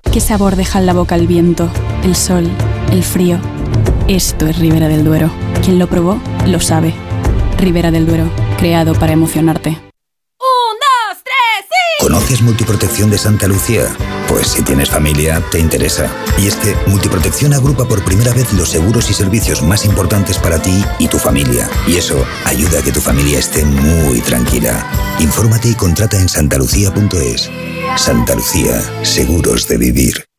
[0.11, 1.69] ¿Qué sabor deja en la boca el viento,
[2.03, 2.49] el sol,
[2.91, 3.39] el frío?
[4.09, 5.31] Esto es Ribera del Duero.
[5.63, 6.93] Quien lo probó, lo sabe.
[7.57, 9.69] Ribera del Duero, creado para emocionarte.
[9.69, 12.03] ¡Un, dos, tres, sí!
[12.03, 13.85] ¿Conoces Multiprotección de Santa Lucía?
[14.31, 16.09] Pues si tienes familia, te interesa.
[16.37, 20.57] Y es que Multiprotección agrupa por primera vez los seguros y servicios más importantes para
[20.57, 21.69] ti y tu familia.
[21.85, 24.89] Y eso ayuda a que tu familia esté muy tranquila.
[25.19, 27.51] Infórmate y contrata en santalucía.es.
[27.97, 30.30] Santa Lucía, seguros de vivir.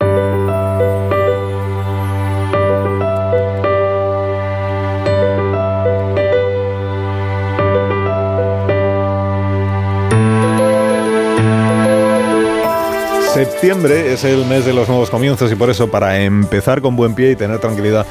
[13.33, 17.15] Septiembre es el mes de los nuevos comienzos y por eso para empezar con buen
[17.15, 18.05] pie y tener tranquilidad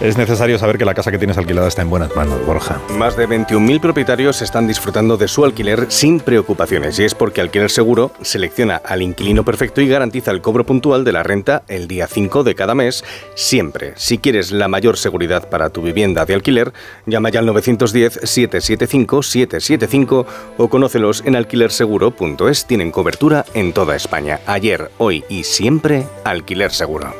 [0.00, 2.80] es necesario saber que la casa que tienes alquilada está en buenas manos, Borja.
[2.90, 7.70] Más de 21.000 propietarios están disfrutando de su alquiler sin preocupaciones y es porque Alquiler
[7.70, 12.08] Seguro selecciona al inquilino perfecto y garantiza el cobro puntual de la renta el día
[12.08, 13.04] 5 de cada mes,
[13.36, 13.92] siempre.
[13.94, 16.72] Si quieres la mayor seguridad para tu vivienda de alquiler,
[17.06, 20.26] llama ya al 910-775-775
[20.58, 22.66] o conócelos en alquilerseguro.es.
[22.66, 24.40] Tienen cobertura en toda España.
[24.64, 27.12] Ayer, hoy y siempre, Alquiler Seguro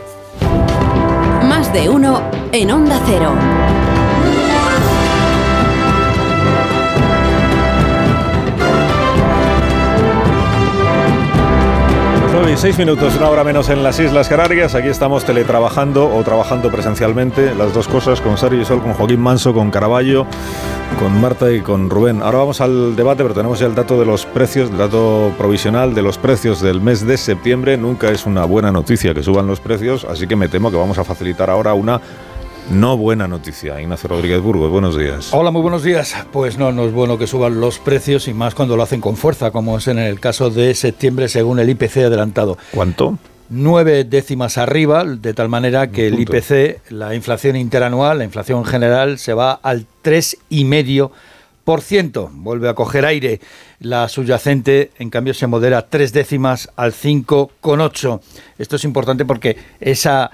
[1.74, 3.53] de uno en Onda Cero.
[12.54, 14.76] 9 y 6 minutos, una hora menos en las Islas Canarias.
[14.76, 19.20] Aquí estamos teletrabajando o trabajando presencialmente, las dos cosas, con Sari y Sol, con Joaquín
[19.20, 20.24] Manso, con Caraballo,
[21.00, 22.22] con Marta y con Rubén.
[22.22, 25.94] Ahora vamos al debate, pero tenemos ya el dato de los precios, el dato provisional
[25.94, 27.76] de los precios del mes de septiembre.
[27.76, 30.98] Nunca es una buena noticia que suban los precios, así que me temo que vamos
[30.98, 32.00] a facilitar ahora una
[32.70, 33.80] no buena noticia.
[33.80, 35.32] Ignacio Rodríguez Burgos, buenos días.
[35.32, 36.14] Hola, muy buenos días.
[36.32, 39.16] Pues no, no es bueno que suban los precios y más cuando lo hacen con
[39.16, 42.58] fuerza, como es en el caso de septiembre según el IPC adelantado.
[42.72, 43.18] ¿Cuánto?
[43.50, 49.18] Nueve décimas arriba, de tal manera que el IPC, la inflación interanual, la inflación general,
[49.18, 52.30] se va al 3,5%.
[52.32, 53.40] Vuelve a coger aire.
[53.80, 58.20] La subyacente, en cambio, se modera tres décimas al 5,8.
[58.58, 60.30] Esto es importante porque esa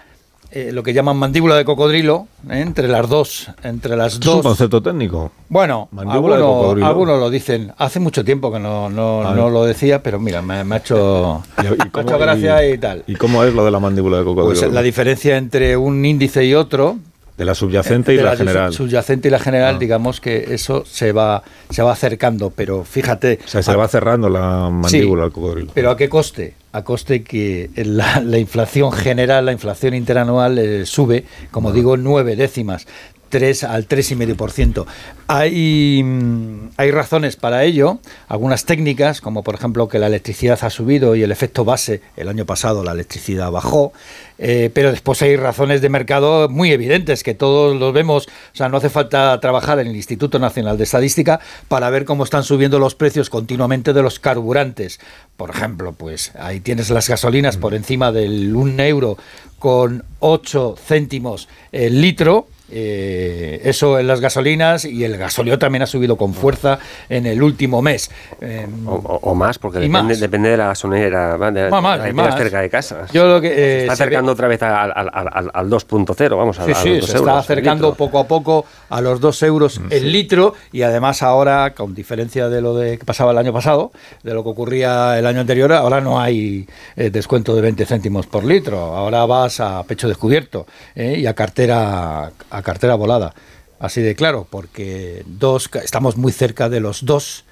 [0.52, 2.60] eh, lo que llaman mandíbula de cocodrilo, ¿eh?
[2.60, 4.28] entre las dos, entre las dos.
[4.28, 5.30] Es un concepto técnico.
[5.48, 7.72] Bueno, algunos, lo dicen.
[7.78, 12.68] Hace mucho tiempo que no, no, lo decía, pero mira, me, ha hecho, ¿Y, gracia
[12.68, 13.04] y, tal.
[13.06, 14.60] ¿Y cómo es lo de la mandíbula de cocodrilo?
[14.60, 16.98] Pues la diferencia entre un índice y otro,
[17.40, 18.72] de la subyacente y la, general.
[18.72, 19.78] Subyacente y la general, ah.
[19.78, 23.38] digamos que eso se va, se va acercando, pero fíjate.
[23.42, 25.72] O sea, se va cerrando la mandíbula al cocodrilo.
[25.74, 26.54] Pero ¿a qué coste?
[26.72, 32.86] A coste que la, inflación general, la inflación interanual eh, sube, como digo, nueve décimas.
[33.30, 34.86] 3 al 3,5%.
[35.28, 40.70] Hay, mm, hay razones para ello, algunas técnicas, como por ejemplo que la electricidad ha
[40.70, 43.92] subido y el efecto base, el año pasado la electricidad bajó,
[44.38, 48.68] eh, pero después hay razones de mercado muy evidentes que todos los vemos, o sea,
[48.68, 52.78] no hace falta trabajar en el Instituto Nacional de Estadística para ver cómo están subiendo
[52.78, 54.98] los precios continuamente de los carburantes.
[55.36, 59.16] Por ejemplo, pues ahí tienes las gasolinas por encima del 1 euro
[59.58, 65.86] con 8 céntimos el litro, eh, eso en las gasolinas y el gasóleo también ha
[65.86, 66.78] subido con fuerza
[67.08, 68.10] en el último mes.
[68.40, 73.06] Em, o, más, porque depende, depende, de la gasolinera, de, más, cerca de casa.
[73.12, 76.74] Yo lo que, se está acercando otra vez al, al, al, 2.0, vamos a Sí,
[76.74, 80.82] sí, se está acercando poco a poco a los 2 euros mm, el litro y
[80.82, 84.50] además ahora, con diferencia de lo de que pasaba el año pasado, de lo que
[84.50, 89.24] ocurría el año anterior, ahora no hay eh, descuento de 20 céntimos por litro, ahora
[89.26, 92.30] vas a pecho descubierto eh, y a cartera
[92.62, 93.34] cartera volada.
[93.78, 97.44] Así de claro, porque dos, estamos muy cerca de los 2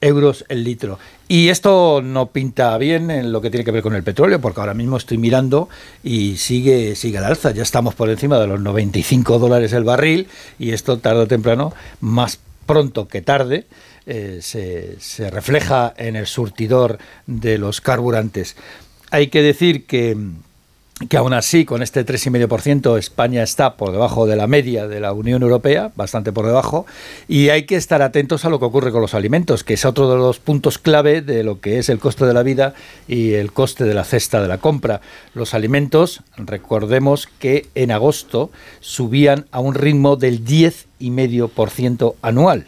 [0.00, 0.98] euros el litro.
[1.28, 4.60] Y esto no pinta bien en lo que tiene que ver con el petróleo, porque
[4.60, 5.68] ahora mismo estoy mirando
[6.02, 7.50] y sigue, sigue al alza.
[7.52, 11.72] Ya estamos por encima de los 95 dólares el barril y esto tarde o temprano,
[12.00, 13.66] más pronto que tarde,
[14.06, 18.56] eh, se refleja en el surtidor de los carburantes.
[19.10, 20.16] Hay que decir que
[21.08, 25.12] que aún así con este 3,5% España está por debajo de la media de la
[25.12, 26.86] Unión Europea, bastante por debajo,
[27.28, 30.10] y hay que estar atentos a lo que ocurre con los alimentos, que es otro
[30.10, 32.74] de los puntos clave de lo que es el coste de la vida
[33.08, 35.00] y el coste de la cesta de la compra.
[35.34, 42.66] Los alimentos, recordemos que en agosto subían a un ritmo del 10,5% anual.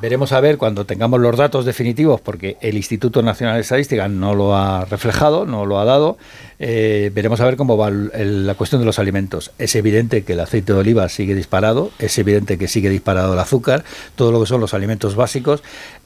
[0.00, 4.34] Veremos a ver cuando tengamos los datos definitivos, porque el Instituto Nacional de Estadística no
[4.34, 6.18] lo ha reflejado, no lo ha dado.
[6.58, 9.52] Eh, veremos a ver cómo va la cuestión de los alimentos.
[9.58, 13.38] Es evidente que el aceite de oliva sigue disparado, es evidente que sigue disparado el
[13.38, 13.84] azúcar,
[14.16, 15.62] todo lo que son los alimentos básicos.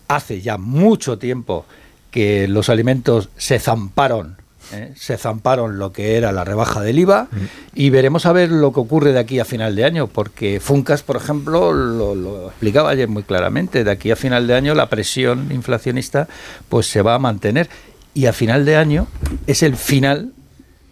[0.08, 1.66] Hace ya mucho tiempo
[2.10, 4.39] que los alimentos se zamparon
[4.72, 4.92] ¿eh?
[4.96, 7.28] se zamparon lo que era la rebaja del IVA
[7.74, 11.02] y veremos a ver lo que ocurre de aquí a final de año, porque Funcas,
[11.02, 15.50] por ejemplo, lo, explicaba ayer muy claramente, de aquí a final de año la presión
[15.52, 16.28] inflacionista
[16.68, 17.68] pues se va a mantener
[18.14, 19.06] y a final de año
[19.46, 20.32] es el final,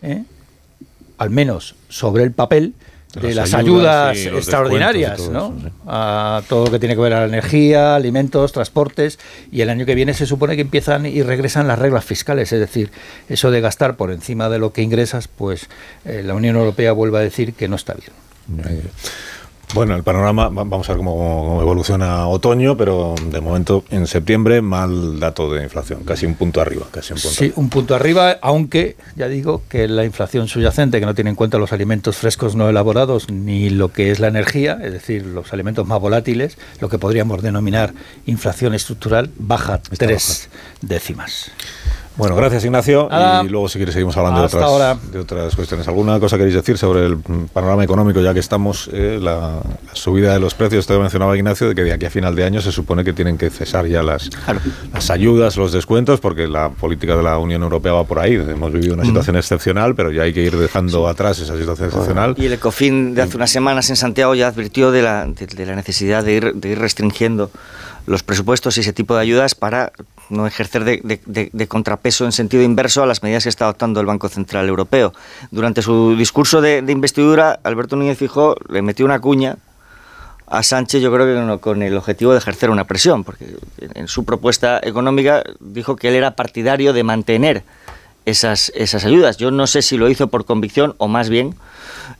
[0.02, 0.24] ¿eh?
[1.18, 2.74] al menos sobre el papel,
[3.14, 5.54] de las, ayudas, extraordinarias, ¿no?
[5.86, 9.18] A todo lo que tiene que ver a la energía, alimentos, transportes,
[9.50, 12.60] y el año que viene se supone que empiezan y regresan las reglas fiscales, es
[12.60, 12.90] decir,
[13.28, 15.68] eso de gastar por encima de lo que ingresas, pues
[16.04, 18.12] eh, la Unión Europea vuelve a decir que no está bien.
[19.74, 25.20] Bueno, el panorama, vamos a ver cómo, evoluciona otoño, pero de momento en septiembre mal
[25.20, 27.36] dato de inflación, casi un punto arriba, casi un punto.
[27.36, 31.36] Sí, un punto arriba, aunque ya digo que la inflación subyacente, que no tiene en
[31.36, 35.52] cuenta los alimentos frescos no elaborados ni lo que es la energía, es decir, los
[35.52, 37.92] alimentos más volátiles, lo que podríamos denominar
[38.26, 40.48] inflación estructural, baja tres
[40.80, 41.50] décimas.
[42.18, 43.08] Bueno, gracias Ignacio.
[43.44, 45.86] Y luego si quieres seguimos hablando de otras, de otras cuestiones.
[45.86, 47.18] ¿Alguna cosa queréis decir sobre el
[47.52, 49.60] panorama económico ya que estamos, eh, la,
[49.92, 50.84] subida de los precios?
[50.88, 53.38] Te mencionaba Ignacio de que de aquí a final de año se supone que tienen
[53.38, 54.30] que cesar ya las,
[54.92, 58.34] las ayudas, los descuentos, porque la política de la Unión Europea va por ahí.
[58.34, 62.34] Hemos vivido una situación excepcional, pero ya hay que ir dejando atrás esa situación excepcional.
[62.36, 65.76] Y el ECOFIN de hace unas semanas en Santiago ya advirtió de la, de, la
[65.76, 67.52] necesidad de ir, de ir restringiendo
[68.08, 69.92] los presupuestos y ese tipo de ayudas para
[70.30, 74.28] no ejercer de, contrapeso en sentido inverso a las medidas que está adoptando el Banco
[74.28, 75.12] Central Europeo.
[75.50, 79.56] Durante su discurso de, investidura, Alberto Núñez Fijó le metió una cuña
[80.46, 83.56] a Sánchez, yo creo que con el objetivo de ejercer una presión, porque
[83.94, 87.62] en su propuesta económica dijo que él era partidario de mantener
[88.28, 89.36] esas, esas ayudas.
[89.36, 91.54] Yo no sé si lo hizo por convicción o más bien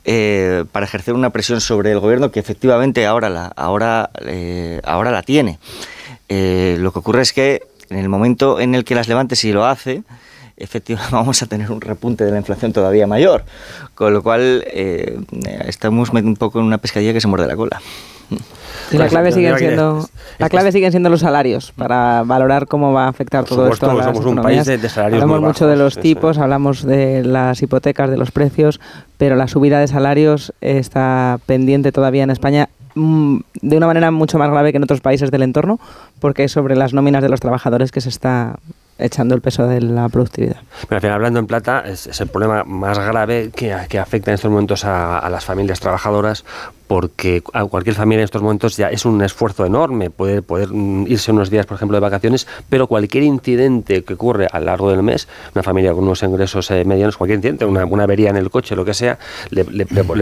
[0.05, 5.11] eh, para ejercer una presión sobre el gobierno que efectivamente ahora la, ahora, eh, ahora
[5.11, 5.59] la tiene.
[6.27, 9.51] Eh, lo que ocurre es que en el momento en el que las levante, si
[9.51, 10.03] lo hace,
[10.57, 13.45] efectivamente vamos a tener un repunte de la inflación todavía mayor,
[13.95, 14.63] con lo cual
[15.65, 17.81] estamos un poco en una pescadilla que se muerde la cola
[18.91, 23.07] la clave siguen siendo la clave siguen siendo los salarios para valorar cómo va a
[23.09, 26.37] afectar todo esto a las somos un país de, salarios hablamos mucho de los tipos
[26.37, 28.79] hablamos de las hipotecas de los precios
[29.17, 34.37] pero la subida de salarios está pendiente todavía en España mm, de una manera mucho
[34.37, 35.79] más grave que en otros países del entorno
[36.19, 38.57] porque es sobre las nóminas de los trabajadores que se está
[38.99, 40.57] echando el peso de la productividad.
[40.87, 44.51] Pero al final, hablando en plata, es, el problema más grave que, afecta en estos
[44.51, 46.45] momentos a, las familias trabajadoras,
[46.87, 51.07] porque a cualquier familia en estos momentos ya es un esfuerzo enorme poder, poder mm,
[51.07, 54.91] irse unos días, por ejemplo, de vacaciones, pero cualquier incidente que ocurre a lo largo
[54.91, 58.49] del mes, una familia con unos ingresos eh, medianos, cualquier incidente, una, avería en el
[58.49, 59.19] coche, lo que sea,
[59.51, 59.65] le,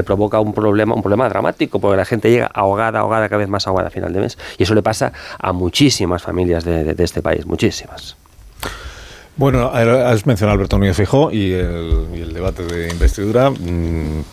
[0.03, 3.65] provoca un problema, un problema dramático, porque la gente llega ahogada, ahogada, cada vez más
[3.67, 4.37] ahogada a final de mes.
[4.57, 8.17] Y eso le pasa a muchísimas familias de este país, muchísimas.
[9.37, 13.51] Bueno, has mencionado a Alberto Núñez Fijó y el, debate de investidura.
[13.51, 14.23] Mm,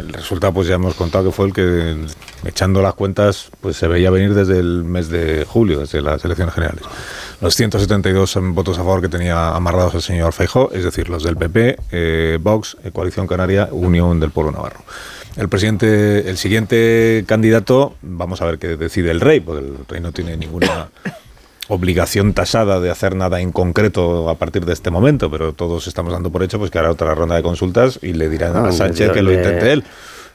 [0.00, 1.96] el resultado, pues ya hemos contado que fue el que,
[2.44, 6.54] echando las cuentas, pues se veía venir desde el mes de julio, desde las elecciones
[6.54, 6.82] generales.
[7.40, 11.36] Los 172 votos a favor que tenía amarrados el señor Feijó, es decir, los del
[11.36, 14.80] PP, eh, Vox, eh, Coalición Canaria, Unión del Pueblo Navarro.
[15.36, 20.00] El presidente, el siguiente candidato, vamos a ver qué decide el rey, porque el rey
[20.00, 20.88] no tiene ninguna
[21.68, 26.12] obligación tasada de hacer nada en concreto a partir de este momento, pero todos estamos
[26.12, 29.12] dando por hecho pues que hará otra ronda de consultas y le dirán a Sánchez
[29.12, 29.84] que lo intente él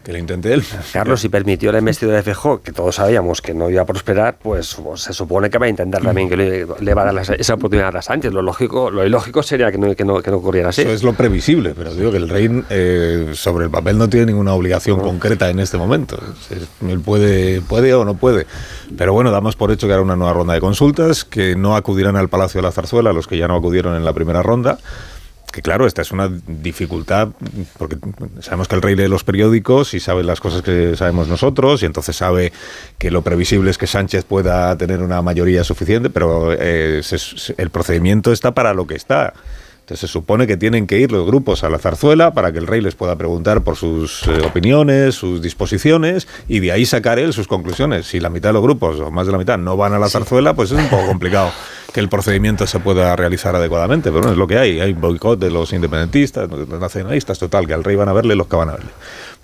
[0.04, 0.64] que lo intente él.
[0.94, 4.38] Carlos, si permitió la investidura de Feijóo, que todos sabíamos que no iba a prosperar,
[4.42, 7.54] pues, pues se supone que va a intentar también que le, va a dar esa
[7.54, 8.34] oportunidad a Sánchez.
[8.34, 10.82] Lo lógico, lo ilógico sería que no, que no, que no ocurriera así.
[10.82, 14.28] Eso es lo previsible, pero digo que el rey eh, sobre el papel no tiene
[14.28, 16.20] ninguna obligación concreta en este momento.
[16.88, 18.46] Él puede, puede o no puede.
[18.98, 22.18] Pero bueno, damos por hecho que hará una nueva ronda de consultas, que no acudirán
[22.18, 24.80] al Palacio de la Zarzuela los que ya no acudieron en la primera ronda
[25.54, 27.30] que claro, esta es una dificultad,
[27.78, 27.98] porque
[28.42, 31.86] sabemos que el rey lee los periódicos y sabe las cosas que sabemos nosotros, y
[31.86, 32.52] entonces sabe
[32.98, 37.02] que lo previsible es que Sánchez pueda tener una mayoría suficiente, pero eh,
[37.58, 39.34] el procedimiento está para lo que está.
[39.82, 42.68] Entonces se supone que tienen que ir los grupos a la zarzuela para que el
[42.68, 47.34] rey les pueda preguntar por sus eh, opiniones, sus disposiciones y de ahí sacar él
[47.34, 48.08] sus conclusiones.
[48.08, 50.10] Si la mitad de los grupos o más de la mitad no van a la
[50.10, 51.52] zarzuela, pues es un poco complicado
[51.94, 54.10] que el procedimiento se pueda realizar adecuadamente.
[54.10, 54.80] Pero bueno, es lo que hay.
[54.80, 58.36] Hay boicot de los independentistas, de los nacionalistas, total, que al rey van a verle
[58.36, 58.90] los que van a verle.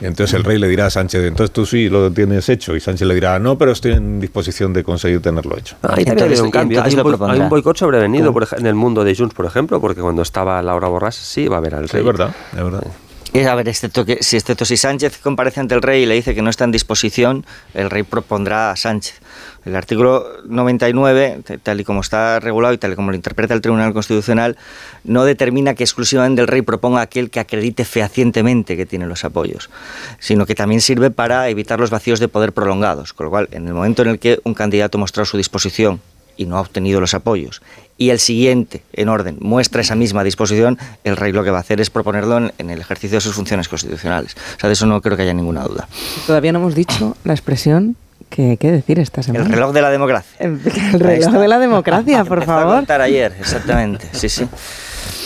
[0.02, 2.76] Y entonces el rey le dirá a Sánchez, entonces tú sí lo tienes hecho.
[2.76, 5.76] Y Sánchez le dirá, no, pero estoy en disposición de conseguir tenerlo hecho.
[5.84, 6.84] Ahí también un cambio.
[6.84, 10.62] Hay un, boicot sobrevenido por, en el mundo de Junts, por ejemplo, porque cuando estaba
[10.64, 12.00] Laura Borràs sí va a ver al rey.
[12.00, 12.84] es verdad, es verdad.
[13.32, 16.16] Y a ver, excepto, que, si, excepto si Sánchez comparece ante el rey y le
[16.16, 19.22] dice que no está en disposición, el rey propondrá a Sánchez.
[19.70, 23.62] El artículo 99, tal y como está regulado y tal y como lo interpreta el
[23.62, 24.58] Tribunal Constitucional,
[25.04, 29.70] no determina que exclusivamente el rey proponga aquel que acredite fehacientemente que tiene los apoyos,
[30.18, 33.14] sino que también sirve para evitar los vacíos de poder prolongados.
[33.14, 36.02] Con lo cual, en el momento en el que un candidato ha mostrado su disposición
[36.36, 37.62] y no ha obtenido los apoyos,
[38.00, 41.62] y el siguiente en orden muestra esa misma disposición, el rey lo que va a
[41.62, 44.36] hacer es proponerlo en, el ejercicio de sus funciones constitucionales.
[44.56, 45.88] O sea, de eso no creo que haya ninguna duda.
[46.26, 47.98] Todavía no hemos dicho la expresión
[48.30, 49.46] que qué decir esta semana.
[49.46, 50.38] El reloj de la democracia.
[50.40, 50.60] El,
[51.00, 52.74] reloj de la democracia, por favor.
[52.74, 54.08] A contar ayer, exactamente.
[54.12, 54.48] Sí, sí.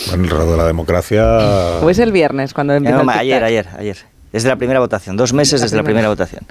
[0.08, 1.38] Bueno, el reloj de la democracia.
[1.82, 3.04] ¿O es el viernes cuando empieza?
[3.04, 4.13] No, ayer, ayer, ayer.
[4.34, 6.42] Desde la primera votación, dos meses desde la primera votación.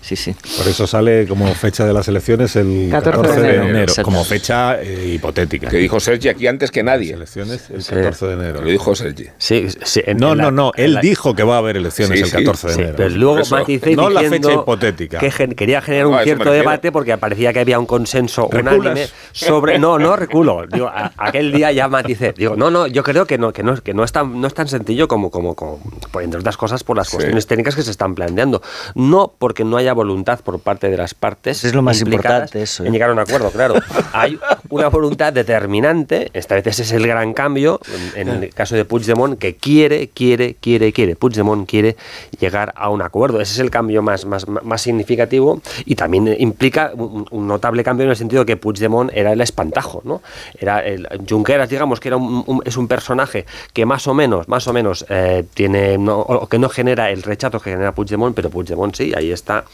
[0.00, 0.32] Sí, sí.
[0.56, 5.14] Por eso sale como fecha de las elecciones el 14, de enero, como fecha eh,
[5.14, 5.68] hipotética.
[5.68, 7.14] Que dijo Sergi aquí antes que nadie.
[7.14, 8.60] elecciones el 14 de enero.
[8.62, 9.26] Lo dijo Sergi.
[9.38, 10.70] Sí, sí no, no, no.
[10.76, 12.94] Él dijo que va a haber elecciones el 14 de enero.
[12.96, 15.18] pero luego maticé No la fecha hipotética.
[15.18, 19.80] Que quería generar un cierto debate porque parecía que había un consenso unánime sobre.
[19.80, 20.64] No, no reculo.
[20.72, 22.34] Digo, aquel día ya maticé.
[22.36, 24.54] Digo, no, no, yo creo que no, que no, que no es tan, no es
[24.54, 25.80] tan sencillo como, como, como,
[26.20, 28.62] entre otras cosas, por las cuestiones soluciones técnicas que se están planteando.
[28.94, 31.64] No porque no haya voluntad por parte de las partes.
[31.64, 32.84] Es lo más importante eso.
[32.84, 32.92] En ¿eh?
[32.92, 33.74] llegar a un acuerdo, claro.
[34.12, 37.80] Hay una voluntad determinante, esta vez ese es el gran cambio,
[38.14, 41.16] en, el caso de Puigdemont, que quiere, quiere, quiere, quiere.
[41.16, 41.96] Puigdemont quiere
[42.38, 43.40] llegar a un acuerdo.
[43.40, 48.10] Ese es el cambio más, más, más significativo y también implica un, notable cambio en
[48.10, 50.22] el sentido que Puigdemont era el espantajo, ¿no?
[50.58, 54.66] Era el Junqueras, digamos, que era un, es un personaje que más o menos, más
[54.68, 58.94] o menos eh, tiene, no, que no genera el rechazo que genera Puigdemont, pero Puigdemont
[58.94, 59.64] sí, ahí está,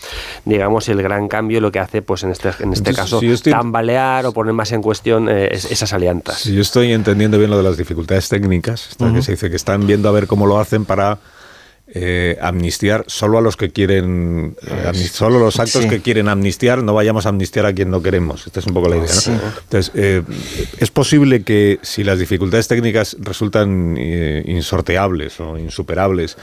[0.44, 4.32] digamos, el gran cambio, lo que hace, pues en este, en este caso, tambalear o
[4.32, 6.40] poner más en cuestión eh, esas alianzas.
[6.40, 9.86] Si yo estoy entendiendo bien lo de las dificultades técnicas, que se dice que están
[9.86, 11.18] viendo a ver cómo lo hacen para
[11.90, 16.92] eh, amnistiar solo a los que quieren, eh, solo los actos que quieren amnistiar, no
[16.92, 18.46] vayamos a amnistiar a quien no queremos.
[18.46, 19.10] Esta es un poco la idea.
[19.62, 20.22] Entonces, eh,
[20.78, 26.36] es posible que si las dificultades técnicas resultan insorteables o insuperables,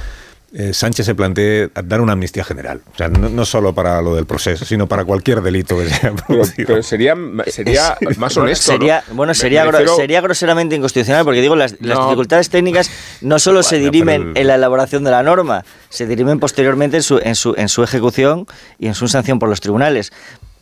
[0.58, 2.82] eh, Sánchez se plantee dar una amnistía general.
[2.94, 6.14] O sea, no, solo para lo del proceso, sino para cualquier delito que sea
[6.56, 7.14] Pero, sería,
[7.48, 8.72] sería más honesto.
[8.72, 12.90] Sería, Bueno, sería, sería groseramente inconstitucional, porque digo, las, dificultades técnicas
[13.20, 17.18] no solo se dirimen en la elaboración de la norma, se dirimen posteriormente en su,
[17.18, 18.48] en su, en su ejecución
[18.80, 20.14] y en su sanción por los tribunales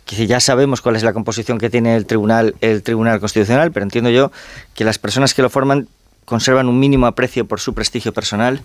[0.06, 3.86] que ya sabemos cuál es la composición que tiene el tribunal el tribunal constitucional pero
[3.86, 4.34] entiendo yo
[4.74, 5.88] que las personas que lo forman
[6.26, 8.62] conservan un mínimo aprecio por su prestigio personal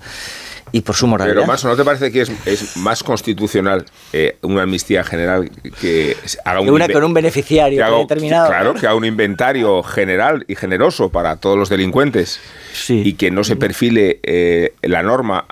[0.73, 1.37] y por su moralidad.
[1.37, 5.51] Pero más, ¿no te parece que es, más constitucional eh, una amnistía general
[5.81, 8.49] que haga un una con un beneficiario determinado?
[8.49, 12.41] Claro, que haga un inventario general y generoso para todos los delincuentes
[12.89, 15.47] y que no se perfile eh, la norma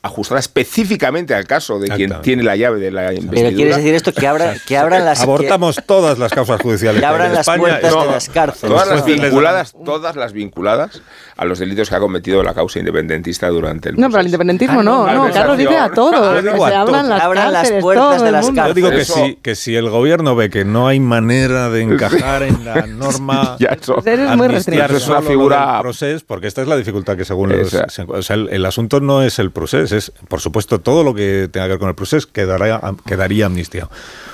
[0.00, 3.42] ajustada específicamente al caso de quien tiene la llave de la investidura.
[3.42, 7.00] Pero quieres decir esto que, abra, que abran las abortamos todas las causas judiciales.
[7.00, 8.76] Que abran las puertas de las cárceles.
[8.76, 11.02] Todas las vinculadas, todas las vinculadas
[11.36, 14.82] a los delitos que ha cometido la causa independentista durante el No, pero el independentismo
[14.82, 18.50] no, no, Carlos dice a todos, que se abran las, abran las puertas de las
[18.50, 18.68] cárceles.
[18.68, 22.42] Yo digo que si, que si el gobierno ve que no hay manera de encajar
[22.42, 24.96] en la norma ya eso, es muy restringido.
[24.96, 28.48] es una figura proceso, porque esta es la dificultad que según los, o sea, el,
[28.50, 31.78] el, asunto no es el proceso, es por supuesto todo lo que tenga que ver
[31.78, 33.90] con el proceso quedaría, quedaría amnistiado.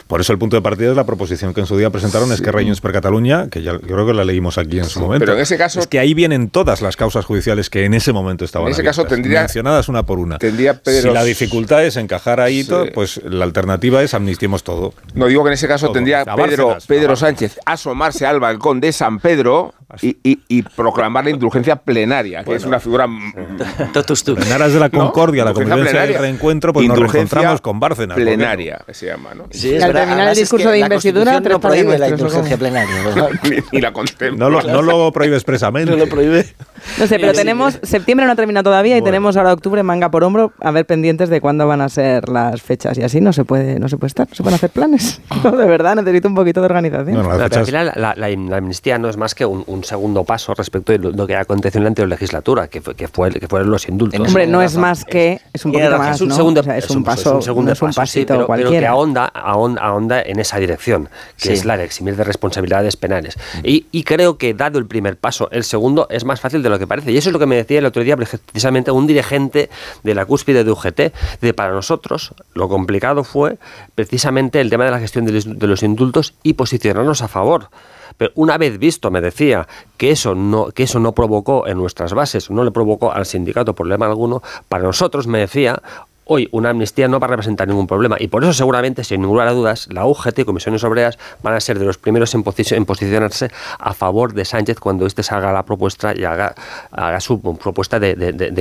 [0.07, 2.40] Por eso el punto de partida es la proposición que en su día presentaron es
[2.40, 5.24] que Reños per Cataluña, que ya yo creo que la leímos aquí en su momento.
[5.24, 8.12] Pero en ese caso es que ahí vienen todas las causas judiciales que en ese
[8.12, 10.38] momento estaban en ese caso tendría, mencionadas una por una.
[10.38, 14.94] Tendría si la dificultad es encajar ahí, todo, pues la alternativa es amnistiemos todo.
[15.14, 19.18] No digo que en ese caso tendría Pedro, Pedro Sánchez asomarse al balcón de San
[19.18, 23.05] Pedro y, proclamar la indulgencia plenaria, que es una figura.
[23.05, 28.16] En aras de la concordia, la convivencia y el reencuentro, pues nos reencontramos con Bárcenas.
[28.16, 29.46] Plenaria, se llama, ¿no?
[29.50, 32.95] Sí, al terminar el discurso de investidura, no prohíbe la indulgencia plenaria.
[33.72, 34.30] ni, la contempla.
[34.36, 35.90] No lo, no lo prohíbe expresamente.
[35.90, 36.47] No lo prohíbe.
[36.99, 37.78] No sé, pero tenemos.
[37.82, 41.28] Septiembre no ha terminado todavía y tenemos ahora octubre manga por hombro a ver pendientes
[41.28, 42.99] de cuándo van a ser las fechas.
[42.99, 45.20] Y así no se puede, no se puede estar, no se pueden hacer planes.
[45.45, 47.18] No, de verdad, necesito un poquito de organización.
[47.18, 51.36] al final, la, amnistía no es más que un, segundo paso respecto de lo, que
[51.36, 54.20] aconteció en la anterior legislatura, que, fue, que, fue, que fueron los indultos.
[54.20, 55.40] Hombre, no es más que.
[55.53, 56.16] Es un poquito más.
[56.16, 57.38] Es un segundo es, un paso.
[57.40, 58.80] Es un pasito pero, cualquiera.
[58.80, 59.82] que ahonda, ahonda,
[60.26, 61.09] en esa dirección,
[61.41, 63.37] que es la de eximir de responsabilidades penales.
[63.37, 63.59] Mm.
[63.64, 66.78] Y, y creo que, dado el primer paso, el segundo es más fácil de lo
[66.78, 67.12] que parece.
[67.12, 69.70] Y eso es lo que me decía el otro día precisamente un dirigente
[70.03, 71.12] de la cúspide de UGT.
[71.41, 73.59] De para nosotros lo complicado fue
[73.95, 77.68] precisamente el tema de la gestión de los indultos y posicionarnos a favor.
[78.16, 79.66] Pero una vez visto, me decía,
[79.97, 83.74] que eso no, que eso no provocó en nuestras bases, no le provocó al sindicato
[83.74, 85.82] problema alguno, para nosotros, me decía,
[86.27, 89.51] Hoy una amnistía no va a representar ningún problema y por eso seguramente, sin ninguna
[89.53, 93.95] duda, la UGT y Comisiones Obreras van a ser de los primeros en, posicionarse a
[93.95, 96.55] favor de Sánchez cuando éste salga la propuesta y haga,
[96.91, 98.12] haga su propuesta de,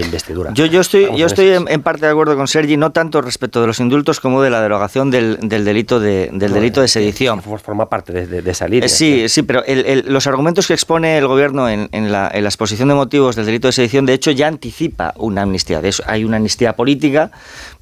[0.04, 0.52] investidura.
[0.54, 3.68] Yo, yo estoy, yo estoy en, parte de acuerdo con Sergi, no tanto respecto de
[3.68, 7.42] los indultos como de la derogación del, delito de, del delito de sedición.
[7.42, 8.90] Forma parte de, esa línea.
[8.90, 9.64] Sí, sí, pero
[10.06, 14.06] los argumentos que expone el Gobierno en, la, exposición de motivos del delito de sedición,
[14.06, 15.82] de hecho, ya anticipa una amnistía.
[15.82, 17.32] De eso, hay una amnistía política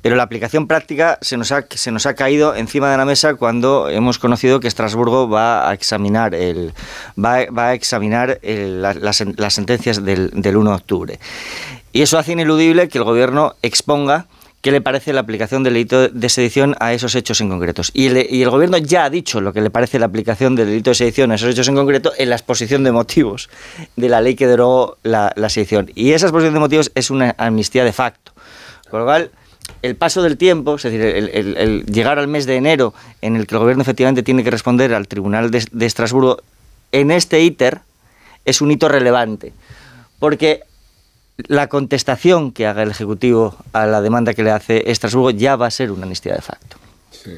[0.01, 3.35] pero la aplicación práctica se nos ha, se nos ha caído encima de la mesa
[3.35, 6.73] cuando hemos conocido que Estrasburgo va a examinar, el,
[7.17, 9.15] va, va a examinar las,
[9.53, 11.19] sentencias del, del 1 de octubre.
[11.93, 14.27] Y eso hace ineludible que el Gobierno exponga
[14.61, 17.91] qué le parece la aplicación del delito de sedición a esos hechos en concretos.
[17.93, 20.91] Y, y, el Gobierno ya ha dicho lo que le parece la aplicación del delito
[20.91, 23.49] de sedición a esos hechos en concreto en la exposición de motivos
[23.95, 25.91] de la ley que derogó la, la sedición.
[25.95, 28.31] Y esa exposición de motivos es una amnistía de facto.
[28.89, 29.31] Con lo cual,
[29.81, 33.55] el paso del tiempo, es decir, el, llegar al mes de enero en el que
[33.55, 36.41] el gobierno efectivamente tiene que responder al Tribunal de, Estrasburgo,
[36.91, 37.81] en este íter
[38.45, 39.53] es un hito relevante,
[40.19, 40.63] porque
[41.37, 45.67] la contestación que haga el Ejecutivo a la demanda que le hace Estrasburgo ya va
[45.67, 46.77] a ser una amnistía de facto.
[47.11, 47.31] Sí.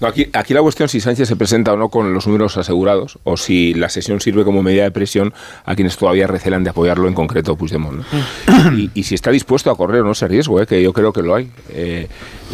[0.00, 3.36] Aquí, aquí, la cuestión si Sánchez se presenta o no con los números asegurados o
[3.36, 5.32] si la sesión sirve como medida de presión
[5.64, 8.02] a quienes todavía recelan de apoyarlo, en concreto Puigdemont.
[8.02, 8.78] Mm.
[8.78, 10.66] Y, y, si está dispuesto a correr o no ese riesgo, ¿eh?
[10.66, 11.50] que yo creo que lo hay.
[11.70, 12.08] Eh,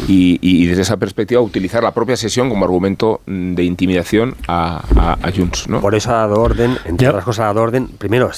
[0.07, 4.83] y, desde esa perspectiva utilizar la propia sesión como argumento de intimidación a,
[5.21, 5.67] a, Junts.
[5.67, 5.81] ¿no?
[5.81, 8.29] Por eso ha dado orden, entre otras cosas ha dado orden, primero,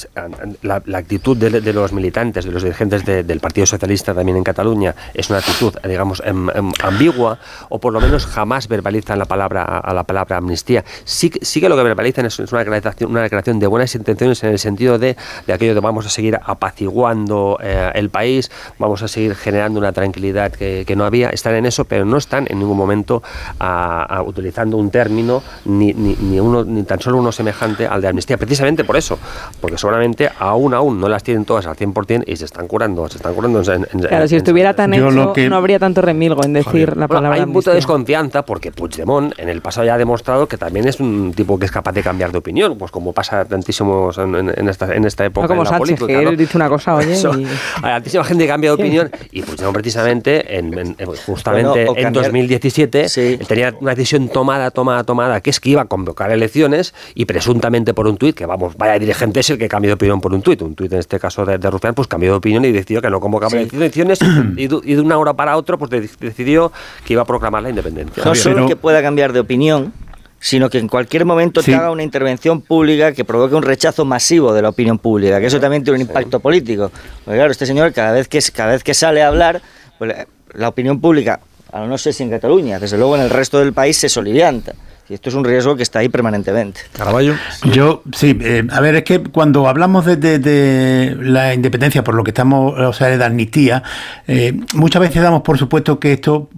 [0.62, 5.30] la, actitud de, los militantes, de los dirigentes del Partido Socialista también en Cataluña, es
[5.30, 7.38] una actitud, digamos, em, em, ambigua,
[7.68, 10.84] o por lo menos jamás verbalizan la palabra, a la palabra amnistía.
[11.04, 14.50] Sí, sí que lo que verbalizan es, una, declaración, una declaración de buenas intenciones en
[14.50, 19.08] el sentido de, de aquello de vamos a seguir apaciguando eh, el país, vamos a
[19.08, 22.76] seguir generando una tranquilidad que, que no había en eso, pero no están en ningún
[22.76, 23.22] momento
[23.58, 28.36] a, utilizando un término ni, ni, uno, ni tan solo uno semejante al de amnistía,
[28.36, 29.18] precisamente por eso,
[29.60, 33.16] porque seguramente aún aún no las tienen todas al 100% y se están curando, se
[33.16, 37.08] están curando en, Claro, si estuviera tan hecho, no habría tanto remilgo en decir la
[37.08, 40.56] palabra Hay un punto de desconfianza porque Puigdemont en el pasado ya ha demostrado que
[40.56, 44.18] también es un tipo que es capaz de cambiar de opinión, pues como pasa tantísimos
[44.18, 46.06] en, esta, en esta época como en la política.
[46.06, 47.12] Que él dice una cosa, oye.
[47.82, 50.96] Hay tantísima gente que cambia de opinión y Puigdemont precisamente en,
[51.42, 53.06] justamente en 2017
[53.46, 57.94] tenía una decisión tomada, tomada, tomada, que es que iba a convocar elecciones y presuntamente
[57.94, 60.42] por un tuit, que vamos, vaya dirigente es el que cambió de opinión por un
[60.42, 63.02] tuit, un tuit en este caso de, de Rufián, pues cambió de opinión y decidió
[63.02, 64.20] que no convocaba elecciones
[64.56, 66.72] y, de, una hora para otra pues decidió
[67.04, 68.24] que iba a proclamar la independencia.
[68.24, 69.92] No solo que pueda cambiar de opinión,
[70.38, 74.52] sino que en cualquier momento te haga una intervención pública que provoque un rechazo masivo
[74.52, 76.90] de la opinión pública, que eso también tiene un impacto político.
[77.24, 79.62] Porque claro, este señor cada vez que, cada vez que sale a hablar,
[79.98, 80.14] pues
[80.54, 81.40] la opinión pública
[81.72, 84.74] no sé si en Cataluña, desde luego en el resto del país se solivianta.
[85.08, 86.80] Y esto es un riesgo que está ahí permanentemente.
[86.92, 87.34] Caraballo.
[87.64, 92.30] Yo, sí, eh, a ver, es que cuando hablamos de, la independencia, por lo que
[92.30, 93.82] estamos, o sea, de amnistía,
[94.28, 96.48] eh, muchas veces damos por supuesto que esto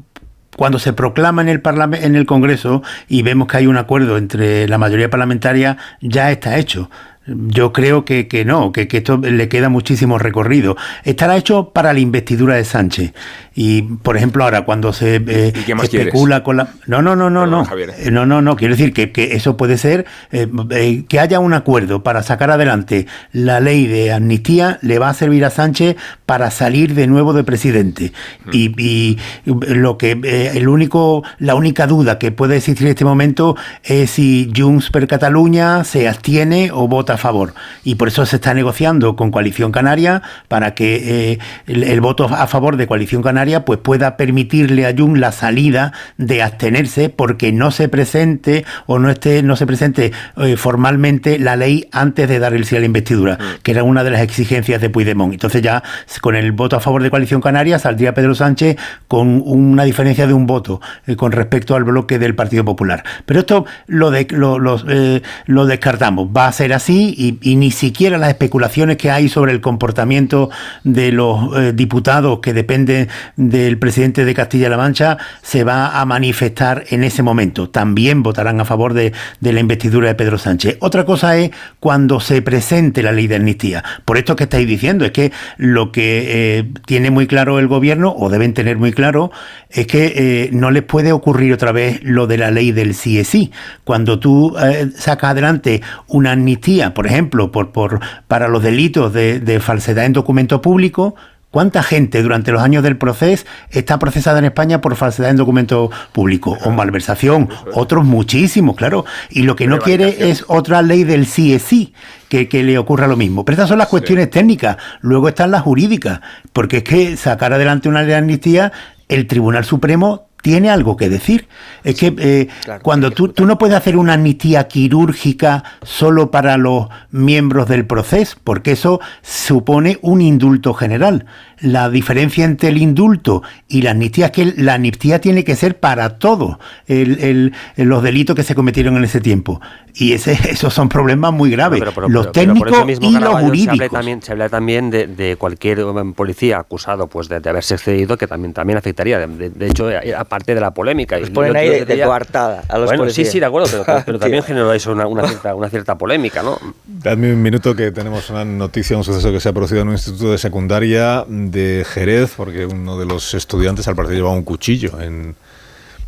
[0.57, 1.62] cuando se proclama en el
[2.01, 6.59] en el Congreso y vemos que hay un acuerdo entre la mayoría parlamentaria, ya está
[6.59, 6.90] hecho.
[7.26, 10.76] Yo creo que, que no, que, que, esto le queda muchísimo recorrido.
[11.04, 13.12] Estará hecho para la investidura de Sánchez.
[13.54, 15.52] Y, por ejemplo, ahora cuando se eh,
[15.82, 16.68] especula con la...
[16.86, 17.66] No, no, no, no, no.
[17.98, 18.56] Eh, no, no, no.
[18.56, 23.60] Quiero decir que, eso puede ser eh, que haya un acuerdo para sacar adelante la
[23.60, 25.96] ley de amnistía le va a servir a Sánchez
[26.26, 28.12] para salir de nuevo de presidente.
[28.44, 28.50] Mm.
[28.52, 30.12] Y, lo que
[30.54, 35.06] el único, la única duda que puede existir en este momento es si Junts per
[35.06, 37.54] Cataluña se abstiene o vota a favor.
[37.82, 42.76] Y por eso se está negociando con Coalición Canaria para que el voto a favor
[42.76, 47.88] de Coalición Canaria pues pueda permitirle a Jung la salida de abstenerse porque no se
[47.88, 52.64] presente o no esté no se presente eh, formalmente la ley antes de dar el
[52.64, 53.62] sí a la investidura, mm.
[53.62, 55.32] que era una de las exigencias de Puigdemont.
[55.32, 55.82] Entonces ya
[56.20, 58.76] con el voto a favor de Coalición Canaria saldría Pedro Sánchez
[59.08, 63.04] con una diferencia de un voto eh, con respecto al bloque del Partido Popular.
[63.26, 64.58] Pero esto lo, de, lo,
[64.88, 66.28] eh, lo, descartamos.
[66.34, 70.50] Va a ser así y, ni siquiera las especulaciones que hay sobre el comportamiento
[70.82, 77.05] de los diputados que dependen del presidente de Castilla-La Mancha se va a manifestar en
[77.05, 77.70] ese momento.
[77.70, 80.76] También votarán a favor de, la investidura de Pedro Sánchez.
[80.80, 81.50] Otra cosa es
[81.80, 83.84] cuando se presente la ley de amnistía.
[84.05, 88.14] Por esto que estáis diciendo, es que lo que eh, tiene muy claro el gobierno,
[88.16, 89.30] o deben tener muy claro,
[89.70, 93.18] es que eh, no les puede ocurrir otra vez lo de la ley del sí
[93.18, 93.52] es sí.
[93.84, 99.40] Cuando tú eh, sacas adelante una amnistía, por ejemplo, por, por, para los delitos de,
[99.40, 101.14] de falsedad en documento público,
[101.55, 105.88] ¿Cuánta gente durante los años del proceso está procesada en España por falsedad en documento
[106.11, 107.49] público o malversación?
[107.74, 109.05] Otros muchísimos, claro.
[109.30, 111.95] Y lo que no quiere es otra ley del sí es sí,
[112.28, 113.45] que, le ocurra lo mismo.
[113.45, 114.78] Pero estas son las cuestiones técnicas.
[115.01, 116.22] Luego están las jurídicas.
[116.53, 118.72] Porque es que sacar adelante una ley de amnistía,
[119.09, 121.49] el Tribunal Supremo tiene algo que decir.
[121.84, 122.49] Es que eh,
[122.82, 128.36] cuando tú, tú, no puedes hacer una amnistía quirúrgica solo para los miembros del proceso,
[128.45, 131.24] porque eso supone un indulto general
[131.64, 135.80] la diferencia entre el indulto y la amnistía es que la amnistía tiene que ser
[135.80, 139.60] para todos los delitos que se cometieron en ese tiempo.
[139.94, 143.76] Y ese, esos son problemas muy graves, los técnicos y los jurídicos.
[143.78, 148.18] Se habla también, se habla también de, cualquier um, policía acusado pues de, haberse excedido,
[148.18, 149.26] que también, también afectaría.
[149.26, 151.16] De, hecho, eh, aparte de la polémica.
[151.16, 154.72] Pues ponen ahí de, coartada a los bueno, Sí, sí, de acuerdo, pero, también generó
[154.72, 156.58] eso una, una, cierta, una cierta polémica, ¿no?
[156.86, 159.94] Dadme un minuto que tenemos una noticia, un suceso que se ha producido en un
[159.94, 161.24] instituto de secundaria
[161.55, 165.34] de Jerez, porque uno de los estudiantes al parecer llevaba un cuchillo en,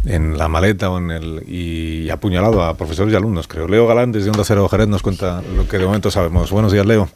[0.05, 3.67] en la maleta o en el, y apuñalado a profesores y alumnos, creo.
[3.67, 6.51] Leo Galán desde Onda Cero Jerez nos cuenta lo que de momento sabemos.
[6.51, 7.09] Buenos días, Leo.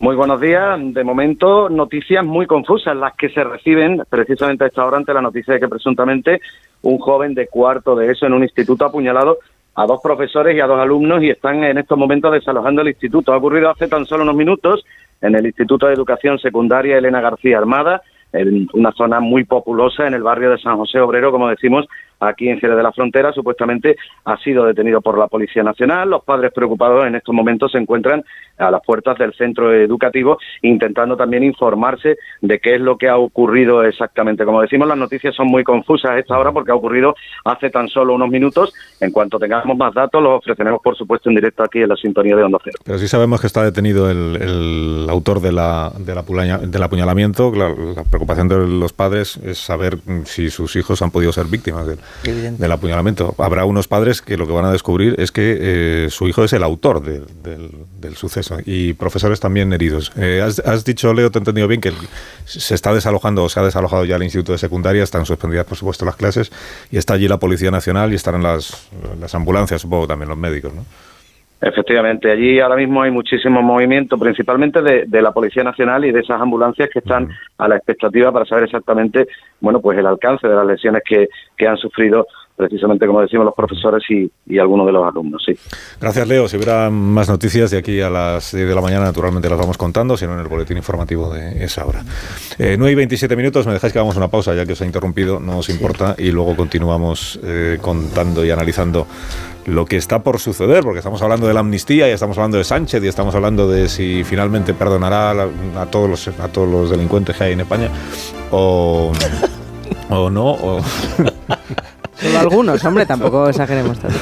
[0.00, 0.78] Muy buenos días.
[0.94, 5.20] De momento, noticias muy confusas las que se reciben precisamente a esta hora ante la
[5.20, 6.40] noticia de que presuntamente
[6.82, 9.38] un joven de cuarto de eso en un instituto ha apuñalado
[9.74, 13.32] a dos profesores y a dos alumnos y están en estos momentos desalojando el instituto.
[13.32, 14.84] Ha ocurrido hace tan solo unos minutos
[15.20, 18.02] en el Instituto de Educación Secundaria Elena García Armada,
[18.32, 21.86] en una zona muy populosa en el barrio de San José Obrero, como decimos,
[22.20, 26.10] aquí en Jerez de la Frontera, supuestamente ha sido detenido por la Policía Nacional.
[26.10, 28.22] Los padres preocupados en estos momentos se encuentran
[28.58, 33.16] a las puertas del centro educativo intentando también informarse de qué es lo que ha
[33.16, 34.44] ocurrido exactamente.
[34.44, 37.14] Como decimos, las noticias son muy confusas a esta hora porque ha ocurrido
[37.44, 38.72] hace tan solo unos minutos.
[39.00, 42.36] En cuanto tengamos más datos, los ofreceremos, por supuesto, en directo aquí en la sintonía
[42.36, 42.78] de Onda Cero.
[42.84, 47.52] Pero sí sabemos que está detenido el, autor de la, del apuñalamiento.
[47.54, 51.86] La, la, preocupación de los padres es saber si sus hijos han podido ser víctimas
[52.24, 53.34] del, del apuñalamiento.
[53.38, 56.52] Habrá unos padres que lo que van a descubrir es que eh, su hijo es
[56.52, 60.12] el autor del, suceso y profesores también heridos.
[60.16, 61.92] Eh, has, dicho, Leo, te he entendido bien, que
[62.44, 65.76] se está desalojando o se ha desalojado ya el instituto de secundaria, están suspendidas, por
[65.76, 66.50] supuesto, las clases
[66.90, 68.88] y está allí la Policía Nacional y estarán las,
[69.20, 70.84] las ambulancias, supongo también los médicos, ¿no?
[71.60, 76.40] Efectivamente, allí ahora mismo hay muchísimo movimiento, principalmente de, la Policía Nacional y de esas
[76.40, 79.28] ambulancias que están a la expectativa para saber exactamente,
[79.60, 82.26] bueno, pues el alcance de las lesiones que, que han sufrido
[82.60, 85.54] precisamente como decimos los profesores y, y, algunos de los alumnos, sí.
[85.98, 86.46] Gracias, Leo.
[86.46, 89.78] Si hubiera más noticias de aquí a las 10 de la mañana, naturalmente las vamos
[89.78, 92.04] contando, si no en el boletín informativo de esa hora.
[92.58, 94.84] Eh, 9 y 27 minutos, me dejáis que hagamos una pausa ya que os ha
[94.84, 99.06] interrumpido, no os importa, y luego continuamos eh, contando y analizando
[99.66, 102.64] lo que está por suceder, porque estamos hablando de la amnistía y estamos hablando de
[102.64, 105.30] Sánchez y estamos hablando de si finalmente perdonará
[105.76, 107.88] a, todos, los, a todos los delincuentes que hay en España
[108.50, 109.12] o,
[110.08, 110.50] o no.
[110.52, 110.80] O
[112.20, 114.18] Solo algunos, hombre, tampoco exageremos tanto.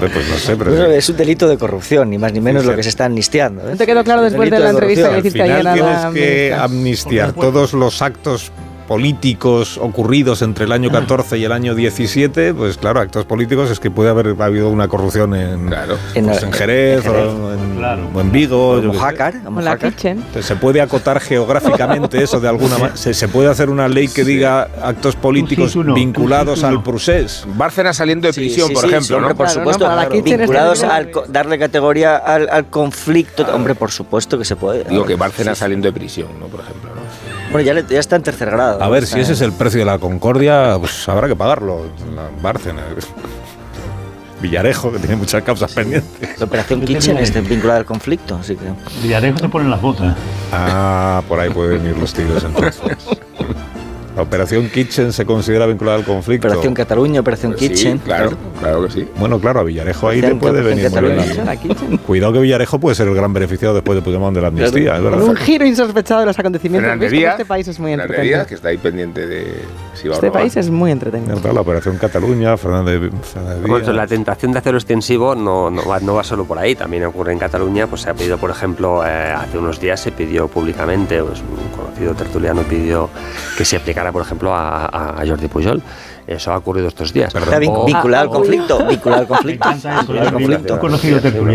[0.00, 2.82] Pues no sé, pero es un delito de corrupción, ni más ni menos lo que
[2.82, 3.70] se está amnistiando.
[3.70, 3.76] ¿eh?
[3.76, 7.74] ¿Te quedó claro después de la entrevista que hiciste ayer a Tienes que amnistiar todos
[7.74, 8.50] los actos
[8.86, 13.80] políticos ocurridos entre el año 14 y el año 17, pues claro, actos políticos es
[13.80, 17.52] que puede haber habido una corrupción en, pues en, Jerez, O,
[18.20, 18.70] en, Vigo.
[18.70, 20.24] O en la Kitchen.
[20.40, 22.96] Se puede acotar geográficamente eso de alguna manera.
[22.96, 27.44] Se, puede hacer una ley que diga actos políticos vinculados al procés.
[27.56, 29.20] Bárcenas saliendo de prisión, por ejemplo.
[29.20, 29.34] ¿no?
[29.34, 29.88] Por supuesto,
[30.22, 33.44] vinculados al darle categoría al, conflicto.
[33.54, 34.84] Hombre, por supuesto que se puede.
[34.84, 36.46] Digo que Bárcenas saliendo de prisión, ¿no?
[36.46, 36.90] por ejemplo.
[36.94, 37.23] ¿no?
[37.54, 38.82] Bueno, ya, ya, está en tercer grado.
[38.82, 41.82] A ver, si ese es el precio de la concordia, pues habrá que pagarlo.
[42.42, 42.84] Bárcenas.
[44.42, 46.36] Villarejo, que tiene muchas causas pendientes.
[46.40, 48.64] La operación Kitchen es vinculada al conflicto, así que...
[49.04, 50.16] Villarejo te pone las botas.
[50.50, 52.82] Ah, por ahí pueden ir los tiros entonces.
[54.16, 56.46] La operación Kitchen se considera vinculada al conflicto.
[56.46, 57.98] Operación Cataluña, Operación pues Kitchen.
[57.98, 59.08] claro, claro que sí.
[59.16, 63.14] Bueno, claro, a Villarejo ahí le puede venir muy Cuidado que Villarejo puede ser el
[63.14, 65.22] gran beneficiado después de Puigdemont de la amnistía, es verdad.
[65.22, 67.12] Un giro insospechado de los acontecimientos.
[67.12, 68.46] este país es muy entretenido.
[68.46, 69.62] que está ahí pendiente de
[69.94, 71.40] si va Este país es muy entretenido.
[71.52, 73.10] La Operación Cataluña, Fernández,
[73.66, 77.04] bueno, La tentación de hacerlo extensivo no, no, va, no va solo por ahí, también
[77.04, 80.48] ocurre en Cataluña, pues se ha pedido, por ejemplo, eh, hace unos días se pidió
[80.48, 83.08] públicamente, pues, un conocido tertuliano pidió
[83.56, 85.82] que se aplicara por ejemplo, a, Jordi Pujol.
[86.26, 87.34] Eso ha ocurrido estos días.
[87.34, 88.84] Está vinculado al conflicto.
[88.88, 90.80] Vinculado al conflicto.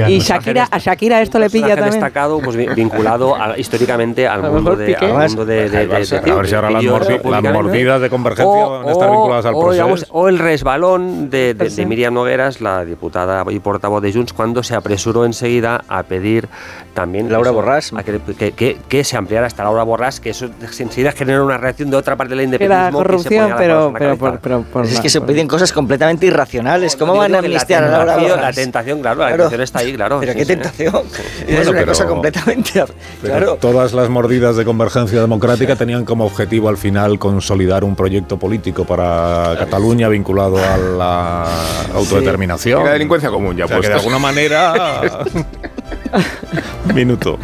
[0.07, 1.91] Y Shakira, a Shakira esto le pilla también.
[1.91, 6.69] destacado, pues vinculado históricamente al mundo de, al mundo de, de, A ver si ahora
[6.69, 10.05] las, mordidas de convergencia van a estar vinculadas al proceso.
[10.11, 11.55] o el resbalón de,
[11.87, 16.47] Miriam Nogueras, la diputada y portavoz de Junts, cuando se apresuró enseguida a pedir
[16.93, 21.43] también Laura Borrás que, que, que, se ampliara hasta Laura Borrás, que eso enseguida genera
[21.43, 22.99] una reacción de otra parte del independentismo.
[22.99, 23.93] La corrupción, pero,
[24.41, 26.95] pero, es que se piden cosas completamente irracionales.
[26.95, 28.35] ¿Cómo van a amnistiar a Laura?
[28.37, 30.19] La tentación, claro, la tentación está ahí, claro.
[30.19, 31.03] Pero qué tentación.
[31.47, 32.83] es una cosa completamente...
[33.21, 33.57] Claro.
[33.59, 38.85] Todas las mordidas de convergencia democrática tenían como objetivo al final consolidar un proyecto político
[38.85, 41.47] para Cataluña vinculado a la
[41.93, 42.83] autodeterminación.
[42.83, 45.09] La delincuencia común, ya o que de alguna manera...
[46.93, 47.37] Minuto.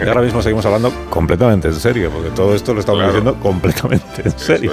[0.00, 4.22] Y ahora mismo seguimos hablando completamente en serio, porque todo esto lo estamos diciendo completamente
[4.24, 4.72] en serio.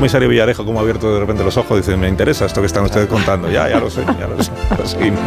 [0.00, 2.84] Comisario Villarejo, como ha abierto de repente los ojos, dice, me interesa esto que están
[2.84, 3.50] ustedes contando.
[3.50, 4.50] Ya, ya lo sé, ya lo sé.
[4.78, 5.20] Lo seguimos.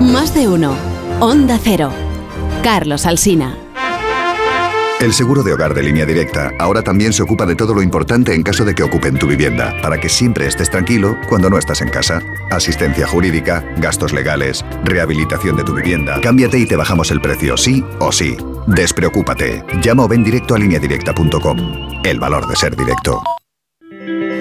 [0.00, 0.76] Más de uno.
[1.18, 1.90] Onda Cero.
[2.62, 3.56] Carlos Alsina.
[5.00, 8.32] El seguro de hogar de línea directa ahora también se ocupa de todo lo importante
[8.32, 11.80] en caso de que ocupen tu vivienda, para que siempre estés tranquilo cuando no estás
[11.82, 12.22] en casa.
[12.52, 16.20] Asistencia jurídica, gastos legales, rehabilitación de tu vivienda.
[16.20, 18.36] Cámbiate y te bajamos el precio, sí o sí.
[18.66, 19.62] Despreocúpate.
[19.82, 21.58] Llama o ven directo a lineadirecta.com.
[22.04, 23.22] El valor de ser directo.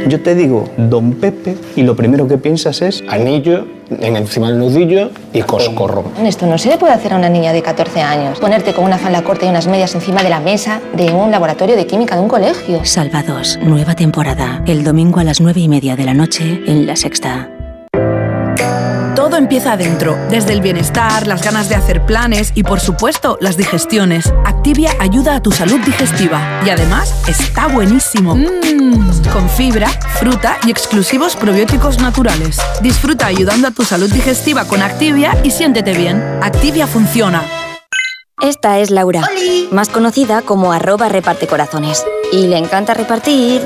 [0.07, 4.59] Yo te digo Don Pepe y lo primero que piensas es anillo en encima del
[4.59, 6.03] nudillo y coscorro.
[6.24, 8.39] Esto no se le puede hacer a una niña de 14 años.
[8.39, 11.76] Ponerte con una falda corta y unas medias encima de la mesa de un laboratorio
[11.76, 12.84] de química de un colegio.
[12.84, 14.61] Salvados, nueva temporada.
[14.67, 17.53] El domingo a las 9 y media de la noche en La Sexta.
[19.24, 23.55] Todo empieza adentro, desde el bienestar, las ganas de hacer planes y por supuesto las
[23.55, 24.34] digestiones.
[24.45, 28.36] Activia ayuda a tu salud digestiva y además está buenísimo.
[28.36, 29.88] Mmm, con fibra,
[30.19, 32.59] fruta y exclusivos probióticos naturales.
[32.82, 36.21] Disfruta ayudando a tu salud digestiva con Activia y siéntete bien.
[36.41, 37.45] Activia funciona.
[38.41, 39.21] Esta es Laura,
[39.71, 42.03] más conocida como arroba reparte corazones.
[42.34, 43.65] Y le encanta repartir,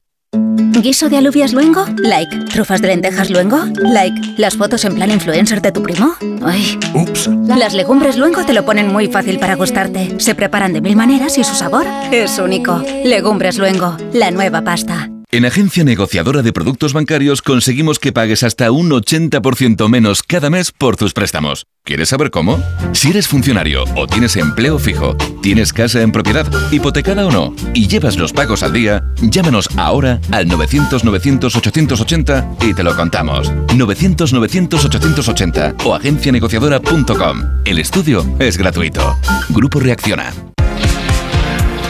[0.81, 1.85] ¿Guiso de alubias luengo?
[1.97, 2.45] Like.
[2.45, 3.59] ¿Trufas de lentejas luengo?
[3.75, 4.35] Like.
[4.37, 6.15] ¿Las fotos en plan influencer de tu primo?
[6.43, 6.79] Ay.
[6.95, 7.29] Ups.
[7.47, 10.19] Las legumbres luengo te lo ponen muy fácil para gustarte.
[10.19, 12.81] Se preparan de mil maneras y su sabor es único.
[13.03, 15.09] Legumbres luengo, la nueva pasta.
[15.33, 20.73] En Agencia Negociadora de Productos Bancarios conseguimos que pagues hasta un 80% menos cada mes
[20.73, 21.67] por tus préstamos.
[21.85, 22.61] ¿Quieres saber cómo?
[22.91, 27.87] Si eres funcionario o tienes empleo fijo, tienes casa en propiedad, hipotecada o no, y
[27.87, 33.49] llevas los pagos al día, llámanos ahora al 900-900-880 y te lo contamos.
[33.67, 37.61] 900-900-880 o agencianegociadora.com.
[37.63, 39.15] El estudio es gratuito.
[39.47, 40.50] Grupo Reacciona.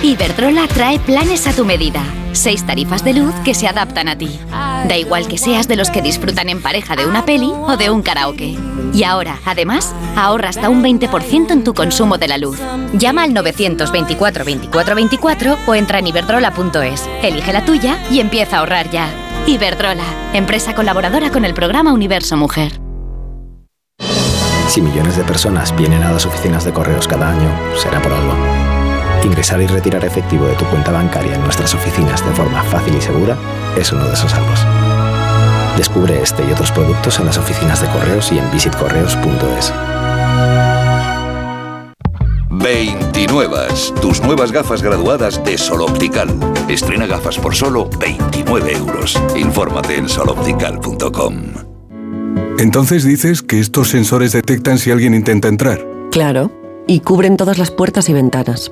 [0.04, 2.02] Iberdrola trae planes a tu medida.
[2.32, 4.40] Seis tarifas de luz que se adaptan a ti.
[4.88, 7.92] Da igual que seas de los que disfrutan en pareja de una peli o de
[7.92, 8.58] un karaoke.
[8.96, 12.60] Y ahora, además, ahorra hasta un 20% en tu consumo de la luz.
[12.94, 17.08] Llama al 924 24 24 o entra en iberdrola.es.
[17.22, 19.08] Elige la tuya y empieza a ahorrar ya.
[19.46, 22.80] Iberdrola, empresa colaboradora con el programa Universo Mujer.
[24.68, 28.61] Si millones de personas vienen a las oficinas de correos cada año, será por algo.
[29.24, 33.02] Ingresar y retirar efectivo de tu cuenta bancaria en nuestras oficinas de forma fácil y
[33.02, 33.38] segura
[33.78, 34.52] es uno de esos algo.
[35.78, 39.74] Descubre este y otros productos en las oficinas de correos y en visitcorreos.es.
[42.50, 43.58] 29.
[44.02, 46.30] Tus nuevas gafas graduadas de Sol Optical.
[46.68, 49.20] Estrena gafas por solo 29 euros.
[49.36, 51.36] Infórmate en soloptical.com.
[52.60, 55.84] Entonces dices que estos sensores detectan si alguien intenta entrar.
[56.12, 56.52] Claro,
[56.86, 58.72] y cubren todas las puertas y ventanas.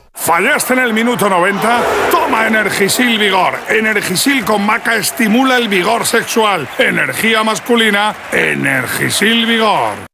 [0.23, 1.81] ¿Fallaste en el minuto 90?
[2.11, 3.55] Toma Energisil Vigor.
[3.67, 6.69] Energisil con maca estimula el vigor sexual.
[6.77, 10.10] Energía masculina, Energisil Vigor.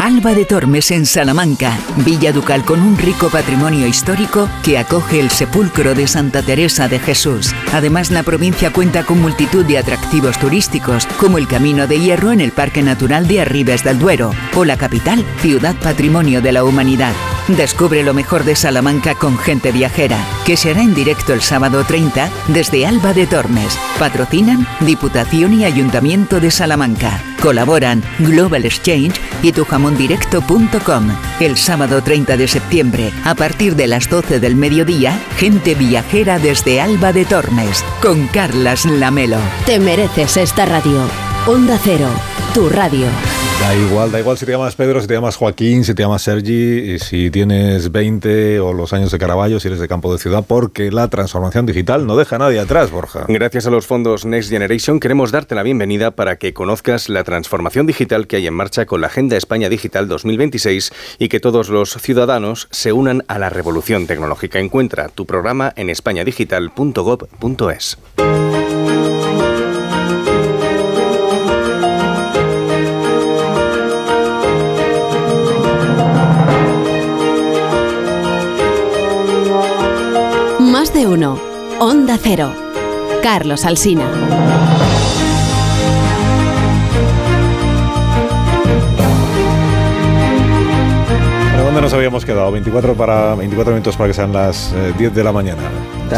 [0.00, 5.28] Alba de Tormes en Salamanca, Villa Ducal con un rico patrimonio histórico que acoge el
[5.28, 7.54] sepulcro de Santa Teresa de Jesús.
[7.74, 12.40] Además, la provincia cuenta con multitud de atractivos turísticos, como el Camino de Hierro en
[12.40, 17.12] el Parque Natural de Arribes del Duero, o la capital, Ciudad Patrimonio de la Humanidad.
[17.48, 22.30] Descubre lo mejor de Salamanca con gente viajera, que será en directo el sábado 30
[22.48, 23.78] desde Alba de Tormes.
[23.98, 27.20] Patrocinan Diputación y Ayuntamiento de Salamanca.
[27.40, 31.08] Colaboran Global Exchange y tujamondirecto.com.
[31.40, 36.80] El sábado 30 de septiembre, a partir de las 12 del mediodía, gente viajera desde
[36.80, 39.38] Alba de Tormes, con Carlas Lamelo.
[39.66, 41.29] Te mereces esta radio.
[41.46, 42.06] Onda Cero,
[42.52, 43.06] tu radio.
[43.60, 46.20] Da igual, da igual si te llamas Pedro, si te llamas Joaquín, si te llamas
[46.20, 50.44] Sergi, si tienes 20 o los años de Caraballo, si eres de campo de ciudad,
[50.46, 53.24] porque la transformación digital no deja a nadie atrás, Borja.
[53.26, 57.86] Gracias a los fondos Next Generation queremos darte la bienvenida para que conozcas la transformación
[57.86, 61.94] digital que hay en marcha con la Agenda España Digital 2026 y que todos los
[61.94, 64.58] ciudadanos se unan a la revolución tecnológica.
[64.58, 67.96] Encuentra tu programa en españadigital.gov.es.
[81.90, 82.52] Onda Cero.
[83.20, 84.04] Carlos Alsina.
[91.50, 92.52] ¿Pero ¿Dónde nos habíamos quedado?
[92.52, 95.62] 24, para, 24 minutos para que sean las eh, 10 de la mañana.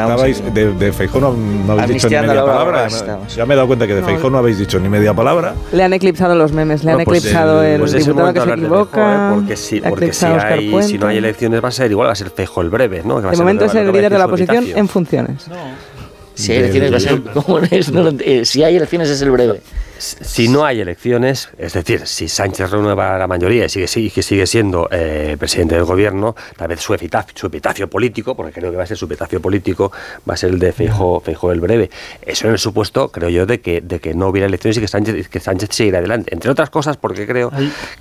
[0.01, 2.89] Estabais, de, de Feijó no, no habéis dicho ni media palabra.
[3.37, 4.07] Ya me he dado cuenta que de No.
[4.07, 5.55] Feijó no habéis dicho ni media palabra.
[5.73, 8.41] Le han eclipsado los memes, le han pues eclipsado el- el, pues el diputado que
[8.41, 9.15] momento se hablar de equivoca.
[9.15, 9.35] ¿eh?
[9.35, 12.17] porque si, porque si, hay, si no hay elecciones va a ser igual, va a
[12.17, 13.17] ser Feijóo el breve, ¿no?
[13.17, 15.47] Que va a De ser momento es el líder de la oposición en funciones.
[16.35, 19.21] Si hay elecciones, va a ser como es, no lo- eh, si hay elecciones es
[19.23, 19.61] el breve.
[19.99, 24.89] Si no hay elecciones, es decir, si Sánchez renueva la mayoría y sigue, sigue, siendo
[24.91, 28.83] eh, presidente del gobierno, tal vez su epitafio, su epitafio político, porque creo que va
[28.83, 29.93] a ser su epitafio político,
[30.29, 31.23] va a ser el de Feijóo
[31.53, 31.89] el breve.
[32.21, 34.89] Eso en el supuesto, creo yo, de que, de que no hubiera elecciones y que
[34.89, 36.35] Sánchez, que Sánchez seguirá adelante.
[36.35, 37.53] Entre otras cosas, porque creo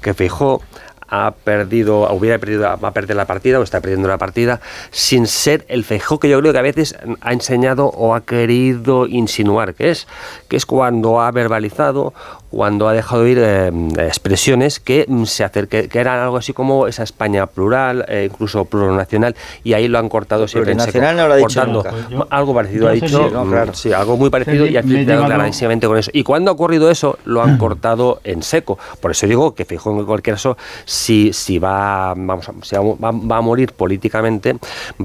[0.02, 0.64] que Feijóo
[1.12, 5.28] ha perdido, hubiera perdido, va a perder la partida o está perdiendo la partida sin
[5.28, 9.76] ser el Feijóo que yo creo que a veces ha enseñado o ha querido insinuar
[9.76, 10.08] que es,
[10.48, 12.14] que es cuando ha verbalizado,
[12.52, 16.86] cuando ha dejado ir eh, expresiones que mm, se acerque, que eran algo así como
[16.88, 21.18] esa España plural, eh, incluso plurinacional, y ahí lo han cortado siempre en seco, Plurinacional
[21.18, 21.84] no lo ha dicho cortando.
[21.84, 22.10] nunca.
[22.10, 23.74] Yo- algo parecido ha dicho, si- no, mm, claro.
[23.74, 26.12] sí, algo muy parecido y ha llevado- clarísimamente con eso.
[26.14, 28.78] Y cuando ha ocurrido eso, lo han cortado en seco.
[29.00, 32.82] Por eso digo que Feijóo en cualquier caso, si, si va, vamos, a- si va,
[33.12, 34.56] va a morir políticamente,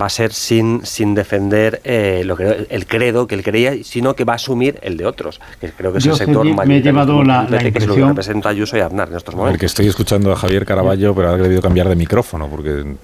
[0.01, 4.14] va a ser sin, sin defender eh, lo que, el credo que él creía, sino
[4.14, 6.51] que va a asumir el de otros, que creo que es Yo el sector me
[6.51, 9.09] he mayoritario, llevado la- me la que es lo que impresión- representa Ayuso y Aznar
[9.09, 9.53] en estos momentos.
[9.55, 12.97] Porque estoy escuchando a Javier Caraballo, pero ha debido cambiar de micrófono, porque...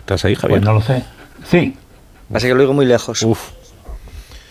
[0.00, 0.60] ¿Estás ahí, Javier?
[0.60, 1.02] Pues no lo sé.
[1.48, 1.76] Sí.
[2.32, 3.22] Pasa que lo digo muy lejos.
[3.22, 3.50] Uf.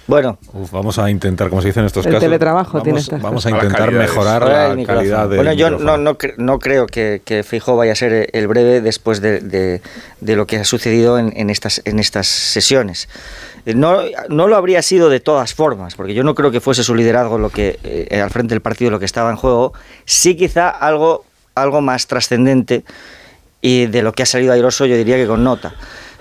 [0.08, 0.38] Bueno.
[0.54, 2.22] Uf, vamos a intentar, como se dice en estos El casos...
[2.26, 4.44] teletrabajo vamos, tiene estas Vamos a intentar mejorar
[4.78, 8.30] la calidad del Bueno, yo no, no, no creo que, que Feijóo vaya a ser
[8.32, 9.82] el breve después de, de-
[10.22, 13.10] de lo que ha sucedido en, en estas, en estas sesiones.
[13.66, 16.84] Eh, No, no lo habría sido de todas formas, porque yo no creo que fuese
[16.84, 19.74] su liderazgo lo que eh, al frente del partido lo que estaba en juego.
[20.06, 21.26] Sí, quizá algo,
[21.56, 22.84] algo más trascendente
[23.62, 25.74] y de lo que ha salido airoso, yo diría que con nota.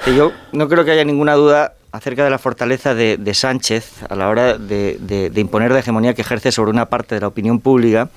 [0.07, 4.17] Que yo no creo que haya ninguna duda acerca de la fortaleza de, Sánchez a
[4.17, 4.99] la hora de-
[5.33, 8.09] de imponer la hegemonía que ejerce sobre una parte de la opinión pública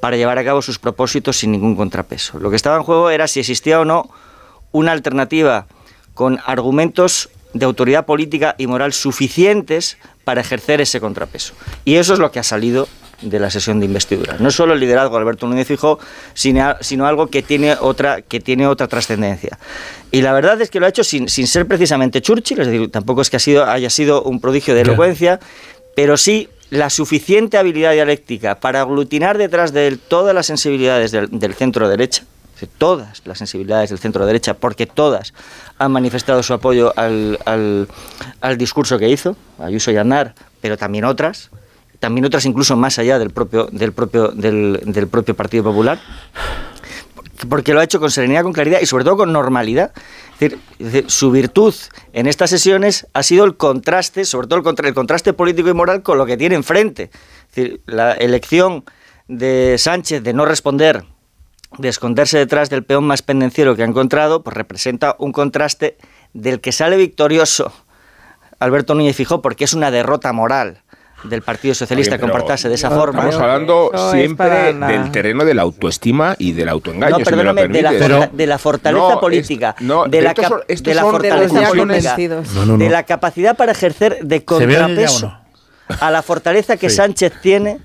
[0.00, 2.38] para llevar a cabo sus propósitos sin ningún contrapeso.
[2.38, 4.08] Lo que estaba en juego era si existía o no
[4.70, 5.66] una alternativa
[6.14, 11.54] con argumentos de autoridad política y moral suficientes para ejercer ese contrapeso.
[11.84, 12.86] Y eso es lo que ha salido
[13.22, 14.36] de la sesión de investidura.
[14.38, 15.98] No solo el liderazgo de Alberto Núñez Fijó,
[16.34, 19.58] sino, sino algo que tiene otra, que tiene otra trascendencia.
[20.12, 22.90] Y la verdad es que lo ha hecho sin, sin ser precisamente Churchill, es decir,
[22.90, 25.40] tampoco es que ha sido, haya sido un prodigio de elocuencia,
[25.96, 31.28] pero sí la suficiente habilidad dialéctica para aglutinar detrás de él todas las sensibilidades del,
[31.30, 32.24] del centro derecha,
[32.76, 35.32] todas las sensibilidades del centro derecha, porque todas
[35.78, 37.88] han manifestado su apoyo al, al-
[38.40, 41.50] al discurso que hizo, Ayuso y Aznar, pero también otras,
[42.00, 46.00] también otras incluso más allá del propio, del propio, del, del propio Partido Popular,
[47.48, 49.92] porque lo ha hecho con serenidad, con claridad y sobre todo con normalidad.
[50.38, 50.58] Decir,
[51.08, 51.74] su virtud
[52.12, 55.74] en estas sesiones ha sido el contraste, sobre todo el, contra- el contraste político y
[55.74, 57.10] moral con lo que tiene enfrente.
[57.86, 58.84] La elección
[59.26, 61.04] de Sánchez de no responder,
[61.78, 65.96] de esconderse detrás del peón más pendenciero que ha encontrado, pues representa un contraste
[66.32, 67.72] del que sale victorioso
[68.60, 70.82] Alberto Núñez Fijó, porque es una derrota moral
[71.24, 73.20] del Partido Socialista Oye, comportarse de esa forma.
[73.24, 77.18] Estamos hablando No siempre del terreno de la autoestima y del autoengaño.
[77.18, 80.22] No, si me lo perdóname, de la, de la fortaleza No, política, es- no, de,
[80.22, 82.16] la estos cap- son- estos de la fortaleza política,
[82.54, 82.78] No, no, no.
[82.78, 85.38] de la capacidad para ejercer de ¿Se ve ya o contrapeso
[86.00, 86.96] a la fortaleza que Sí.
[86.96, 87.78] Sánchez tiene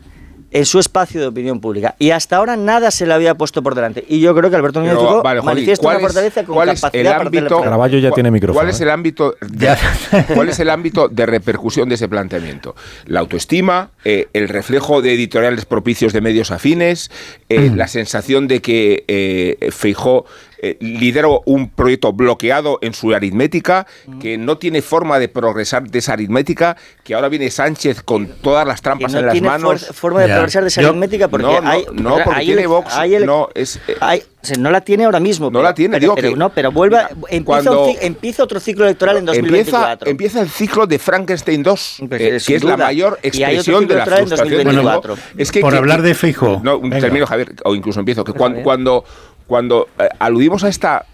[0.53, 1.95] en su espacio de opinión pública.
[1.99, 4.05] Y hasta ahora nada se le había puesto por delante.
[4.07, 6.69] Y yo creo que Alberto Núñez vale, Joaquín, manifiesta ¿cuál una es- fortaleza con cuál
[6.69, 7.63] es capacidad el para hacerle ámbito- frente.
[7.63, 8.59] Caraballo ya ¿Cuál- tiene micrófono.
[8.59, 9.75] ¿Cuál es el ámbito de,
[10.35, 12.75] cuál es el ámbito de repercusión de ese planteamiento?
[13.05, 17.09] La autoestima, eh, el reflejo de editoriales propicios de medios afines,
[17.49, 20.25] eh, la sensación de que eh, Feijó
[20.65, 23.85] eh, lidero un proyecto bloqueado en su aritmética,
[24.21, 28.65] que no tiene forma de progresar de esa aritmética, que ahora viene Sánchez con todas
[28.65, 29.85] las trampas no en las tiene manos.
[29.87, 32.45] for- forma de progresar de esa Yo- aritmética porque no, no, hay no, porque hay
[32.45, 35.47] tiene Vox, hay no, es, eh, hay- o sea, no la tiene ahora mismo.
[35.47, 38.59] No pero- la tiene, pero, digo pero que- no, pero vuelva, empieza, cuando- empieza otro
[38.61, 40.09] ciclo electoral en Empieza, 2024.
[40.09, 44.07] empieza el ciclo de Frankenstein 2, eh, que es la mayor expresión de la en
[44.07, 45.15] frustración de 2024.
[45.17, 45.33] Feijóo.
[45.41, 46.61] Es que, Por que- hablar que- de Feijóo.
[46.63, 46.99] No, un- Venga.
[47.01, 48.23] termino, Javier, o incluso empiezo.
[48.23, 49.03] Que cuan- cuando,
[49.47, 51.05] cuando, eh, aludimos a esta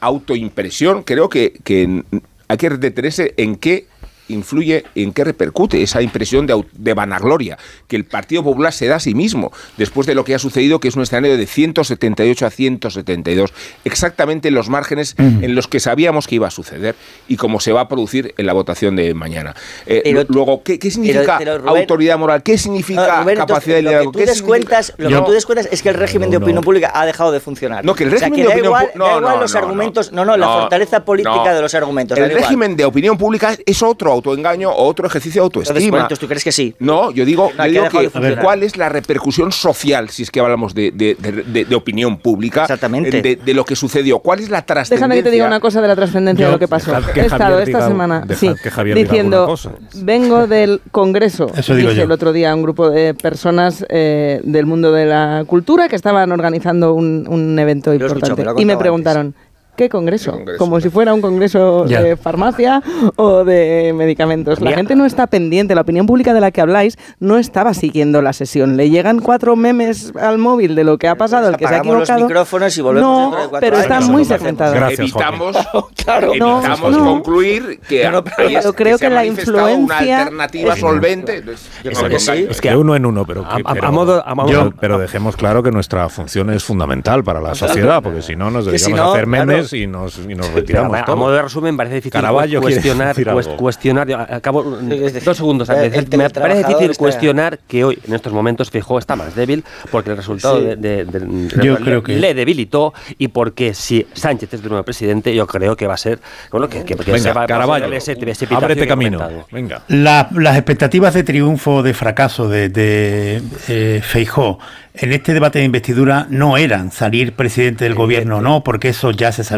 [0.00, 2.04] autoimpresión, creo que, que
[2.48, 3.86] hay que detenerse en qué
[4.28, 7.58] influye, en qué repercute esa impresión de, vanagloria
[7.88, 10.80] que el Partido Popular se da a sí mismo después de lo que ha sucedido,
[10.80, 13.52] que es un escenario de 178 a 172,
[13.84, 16.94] exactamente en los márgenes en los que sabíamos que iba a suceder
[17.28, 19.54] y cómo se va a producir en la votación de mañana.
[19.86, 22.42] Eh, Pero- luego, ¿qué, qué significa pero, Rubén- autoridad moral?
[22.42, 24.12] ¿Qué significa Ah, Rubén, entonces, capacidad de lo liderazgo?
[24.12, 26.90] que tú ¿Qué descuentas, lo que tú descuentas es que el régimen de opinión pública
[26.94, 27.84] ha dejado de funcionar.
[27.84, 29.34] No, que el O sea, régimen que de da opinión igual, pu- no, da igual
[29.34, 31.54] no, los no, argumentos, no, no, la fortaleza política no.
[31.54, 32.18] de los argumentos.
[32.18, 32.42] El da igual.
[32.42, 36.08] régimen de opinión pública es otro autoengaño o otro ejercicio de autoestima.
[36.08, 36.74] ¿tú crees que sí?
[36.78, 40.30] No, yo digo, No, yo que digo de cuál es la repercusión social, si es
[40.30, 43.22] que hablamos de, de- de- de- de opinión pública, Exactamente.
[43.22, 44.18] De, de lo que sucedió.
[44.18, 44.96] ¿Cuál es la trascendencia?
[44.96, 46.92] Déjame que te diga una cosa de la trascendencia de lo que pasó.
[47.14, 49.72] que He estado esta diga- semana sí, que diciendo, cosa.
[49.94, 51.50] vengo del Congreso.
[51.56, 52.04] Eso digo Dije yo.
[52.04, 55.96] el otro día a un grupo de personas eh, del mundo de la cultura que
[55.96, 58.44] estaban organizando un, un evento importante.
[58.58, 59.34] y me preguntaron,
[59.76, 60.32] ¿qué congreso?
[60.32, 60.58] congreso?
[60.58, 62.82] Como si fuera un congreso de farmacia
[63.16, 64.60] o de medicamentos.
[64.60, 68.22] La gente no está pendiente, la opinión pública de la que habláis no estaba siguiendo
[68.22, 68.76] la sesión.
[68.76, 71.78] Le llegan cuatro memes al móvil de lo que ha pasado, el que se ha
[71.78, 72.20] los equivocado.
[72.26, 73.84] micrófonos y volvemos no, dentro de cuatro pero años.
[73.86, 74.58] está Eso muy es lo que hacemos.
[74.58, 74.74] segmentado.
[74.74, 75.56] Gracias, evitamos,
[76.04, 76.32] Claro.
[76.38, 77.04] No, evitamos no.
[77.04, 81.42] concluir que No, pero es- creo que la manifestado una influencia alternativa es- solvente.
[81.82, 82.46] Creo que sí.
[82.48, 85.36] Es que uno en uno, pero, A- pero- a modo- a modo- yo- pero dejemos
[85.36, 89.26] claro que nuestra función es fundamental para la sociedad, porque si no nos a hacer
[89.26, 89.65] claro.
[89.72, 90.96] Y nos, y nos Pero, retiramos.
[90.96, 91.18] a, a todos.
[91.18, 92.20] modo de resumen, parece difícil
[92.60, 93.56] quiere cuestionar, decir cues- algo.
[93.56, 97.98] cuestionar, yo acabo, dos segundos, el- me, el me parece difícil está- cuestionar que hoy,
[98.06, 100.64] en estos momentos, Fijó está más débil, porque el resultado Sí.
[100.66, 104.68] de, de- de- Yo le, creo que- le debilitó y porque si Sánchez es el
[104.68, 106.18] nuevo presidente, yo creo que va a ser,
[106.50, 109.46] bueno, que, que, que Venga, se va, va a ser ese precipitación ábrete he camino.
[109.52, 109.82] Venga.
[109.88, 114.58] La- las expectativas de triunfo o de fracaso de, de eh, Feijó
[114.98, 119.30] en este debate de investidura no eran salir presidente del gobierno, no, porque eso ya
[119.30, 119.55] se sabía.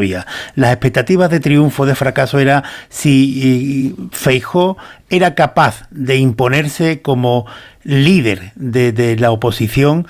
[0.55, 4.76] Las expectativas de triunfo de fracaso era si Feijó
[5.11, 7.46] era capaz de imponerse como
[7.84, 10.07] líder de, la oposición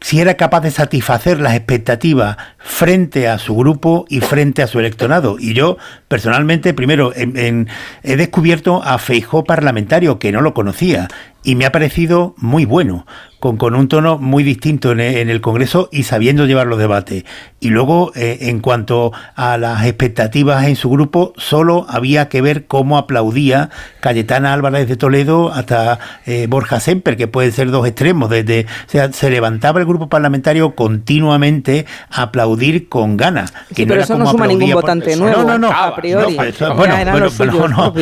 [0.00, 4.78] si era capaz de satisfacer las expectativas frente a su grupo y frente a su
[4.78, 5.36] electorado.
[5.40, 7.66] Y yo, personalmente, primero, en-
[8.02, 11.08] he descubierto a Feijó parlamentario, que no lo conocía,
[11.46, 13.06] y me ha parecido muy bueno,
[13.38, 16.78] con, con un tono muy distinto en, e- en el Congreso y sabiendo llevar los
[16.78, 17.24] debates.
[17.60, 22.66] Y luego, eh, en cuanto a las expectativas en su grupo, solo había que ver
[22.66, 23.70] cómo aplaudía
[24.00, 28.28] Cayetana Álvarez de Toledo hasta eh, Borja Semper, que pueden ser dos extremos.
[28.30, 33.52] Desde, o sea, se levantaba el grupo parlamentario continuamente a aplaudir con ganas.
[33.68, 35.70] Que Sí, pero era eso no como suma ningún por- votante No, nuevo, no, no.
[35.70, 36.36] a priori.
[36.36, 37.92] No, eso- Ya bueno, eran pero, no,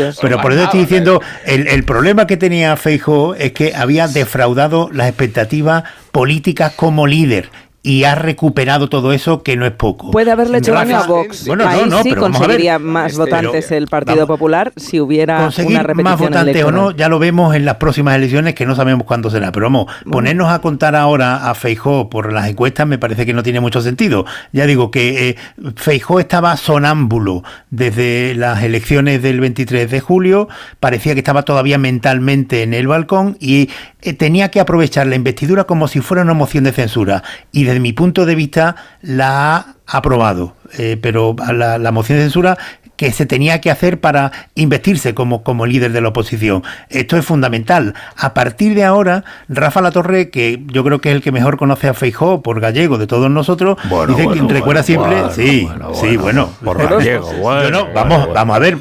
[0.43, 5.09] por eso estoy diciendo, el, el problema que tenía Feijóo es que había defraudado las
[5.09, 7.51] expectativas políticas como líder
[7.87, 10.11] y ha recuperado todo eso, que no es poco.
[10.11, 11.47] Puede haberle hecho daño a Vox.
[11.47, 12.47] Bueno, no, Ahí no, sí pero vamos a ver.
[12.49, 14.29] conseguiría más Este, votantes pero- el Partido vamos.
[14.29, 17.77] Popular si hubiera conseguir una repetición más votantes o no, ya lo vemos en las
[17.77, 19.53] próximas elecciones que no sabemos cuándo será.
[19.53, 23.43] Pero vamos, ponernos a contar ahora a Feijó por las encuestas me parece que no
[23.43, 24.25] tiene mucho sentido.
[24.53, 25.37] Ya digo que eh,
[25.77, 30.49] Feijó estaba sonámbulo desde las elecciones del 23 de julio,
[30.81, 33.69] parecía que estaba todavía mentalmente en el balcón y
[34.01, 37.23] eh, tenía que aprovechar la investidura como si fuera una moción de censura.
[37.53, 40.55] Y desde mi punto de vista la ha aprobado.
[40.79, 42.59] Eh, pero la, la moción de censura
[42.97, 46.63] que se tenía que hacer para investirse como, como líder de la oposición.
[46.91, 47.93] Esto es fundamental.
[48.17, 51.89] A partir de ahora, Rafa Latorre, que yo creo que es el que mejor conoce
[51.89, 55.65] a Feijó por gallego de todos nosotros, Bueno, dice bueno, que recuerda bueno, siempre, sí,
[55.65, 58.79] bueno, sí, bueno, por gallego, yo no, vamos, vamos a ver,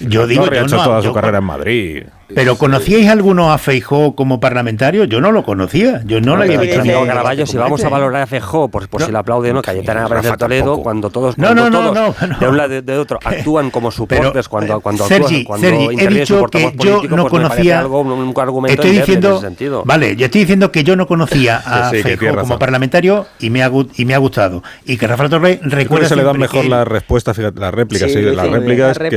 [0.00, 2.02] yo digo, Torre ha yo hecho toda yo- su carrera en Madrid.
[2.34, 5.04] Pero ¿conocíais alguno a Feijó como parlamentario?
[5.04, 6.82] Yo no lo conocía, yo no lo había visto.
[7.06, 10.04] Caraballo, si vamos a valorar a Fejó, por, por si le aplaude o no, Cayetana
[10.04, 10.82] Álvarez Toledo, tampoco.
[10.82, 12.38] cuando todos, No, cuando no, no, todos no, no.
[12.38, 16.08] de un lado de otro actúan como soportes, cuando, cuando, Sergi, actúan, cuando Sergi, he
[16.08, 17.78] dicho que yo no pues parece conocía.
[17.80, 19.82] algo, un, argumento estoy diciendo, en ese sentido.
[19.84, 23.62] vale, yo estoy diciendo que yo no conocía a Sí, tiene como parlamentario y me
[23.62, 26.38] ha y me ha gustado y que Rafael Torre Yo creo recuerda se le dan
[26.38, 29.16] mejor que- la respuesta, fíjate, las réplicas, Sí, las réplicas que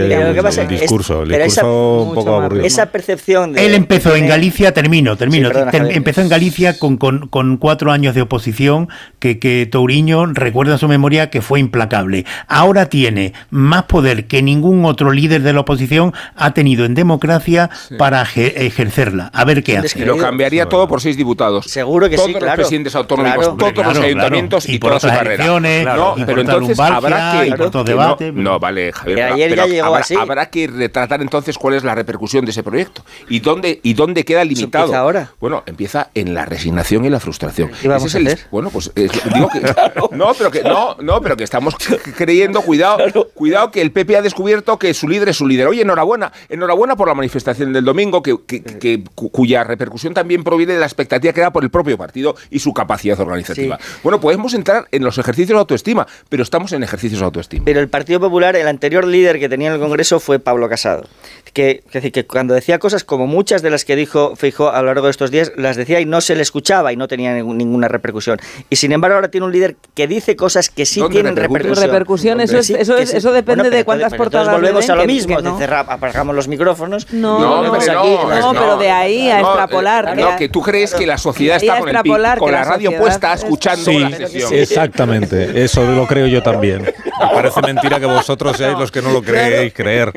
[0.61, 1.24] el discurso.
[1.24, 2.66] El pero esa- discurso un poco aburrido.
[3.06, 3.66] Esa percepción de...
[3.66, 5.47] Él empezó en Galicia, termino, termino.
[5.49, 5.97] Sí, perdona, ter- Javier.
[5.97, 8.89] empezó en Galicia con, con- con cuatro años de oposición
[9.20, 12.26] que, que Touriño recuerda en su memoria que fue implacable.
[12.47, 17.70] Ahora tiene más poder que ningún otro líder de la oposición ha tenido en democracia
[17.97, 19.30] para eje- ejercerla.
[19.34, 19.99] A ver qué hace.
[19.99, 21.66] Y lo cambiaría todo por seis diputados.
[21.66, 22.56] Seguro que todos sí, los claro.
[22.58, 23.56] presidentes autonómicos, Claro.
[23.58, 24.08] todos Claro, los claro.
[24.08, 25.45] ayuntamientos y, Y por toda su carrera.
[25.45, 28.34] no, y pero entonces habrá que, y por otros que debates.
[28.34, 29.18] No, no, vale, Javier.
[29.18, 30.16] Que ayer pero ya llegó habrá, así.
[30.16, 32.95] habrá que retratar entonces cuál es la repercusión de ese proyecto
[33.30, 34.86] y dónde y dónde queda limitado.
[34.86, 35.32] empieza ahora?
[35.39, 37.72] Bueno, empieza en la resignación y la frustración.
[37.82, 39.62] ¿Qué vamos Ese a es el- bueno, pues eh, digo que
[40.16, 41.76] no, pero que no, no, pero que estamos
[42.18, 42.98] creyendo, cuidado,
[43.34, 45.68] cuidado que el PP ha descubierto que su líder es su líder.
[45.68, 50.43] Oye, enhorabuena, enhorabuena por la manifestación del domingo, que, que- que- cu- cuya repercusión también
[50.43, 53.80] proviene de la expectativa creada por el propio partido y su capacidad organizativa.
[54.04, 57.66] Bueno, podemos entrar en los ejercicios de autoestima, pero estamos en ejercicios de autoestima.
[57.66, 61.06] Pero el Partido Popular, el anterior líder que tenía en el Congreso fue Pablo Casado.
[61.54, 64.82] Que, que, decir, que cuando decía cosas como muchas de las que dijo Feijóo a
[64.82, 67.34] lo largo de estos días, las decía y no se le escuchaba y no tenía
[67.34, 68.40] ninguna repercusión.
[68.70, 71.88] Y sin embargo ahora tiene un líder que dice cosas que sí ¿Dónde tienen repercusión.
[71.88, 73.18] Repercusión, eso es- Sí, eso es- sí.
[73.18, 75.44] eso depende Bueno, de pero cuántas pero portadas entonces volvemos a lo que- mismo, que
[75.44, 75.52] no.
[75.54, 77.12] de cerrar- apagamos los micrófonos.
[77.14, 80.06] No, No, no, hombre, aquí, no, pero de ahí a no, extrapolar.
[80.10, 81.96] eh, que No, que tú crees que la sociedad está con, el
[82.40, 84.54] con la la radio puesta es- escuchando Sí, la sesión.
[84.54, 85.64] exactamente.
[85.64, 86.86] Eso lo creo yo también.
[87.20, 90.11] Me parece mentira que vosotros seáis los que no lo creéis creer.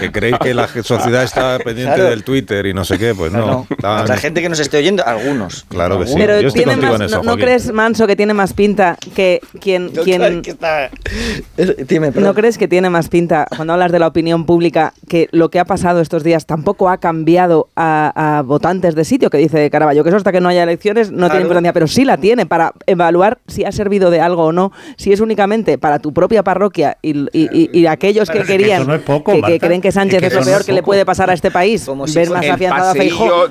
[0.00, 2.10] Que creéis que la sociedad está pendiente Claro.
[2.10, 3.14] del Twitter y no sé qué.
[3.14, 3.46] Pues no.
[3.46, 5.64] No, Estaban- Habrá gente que nos esté oyendo, algunos.
[5.68, 6.14] Claro que sí.
[6.16, 8.52] Pero Yo estoy tiene contigo más, en eso, no, ¿no crees, Manso, que tiene más
[8.52, 9.90] pinta que quien...
[9.90, 10.90] quien que está-
[11.88, 12.24] Dime, perdón.
[12.24, 15.58] ¿No crees que tiene más pinta, cuando hablas de la opinión pública, que lo que
[15.60, 20.02] ha pasado estos días tampoco ha cambiado a, a votantes de sitio, que dice Caraballo,
[20.02, 21.40] que eso hasta que no haya elecciones no tiene Claro.
[21.42, 25.12] importancia, pero sí la tiene para evaluar si ha servido de algo o no, si
[25.12, 28.98] es únicamente para tu propia parroquia y, y- y- y aquellos que que querían, no
[29.02, 31.04] poco, que, que creen que Sánchez Es que es, lo peor es que le puede
[31.04, 33.48] pasar a este país, Como si ver más afianzado a Feijóo,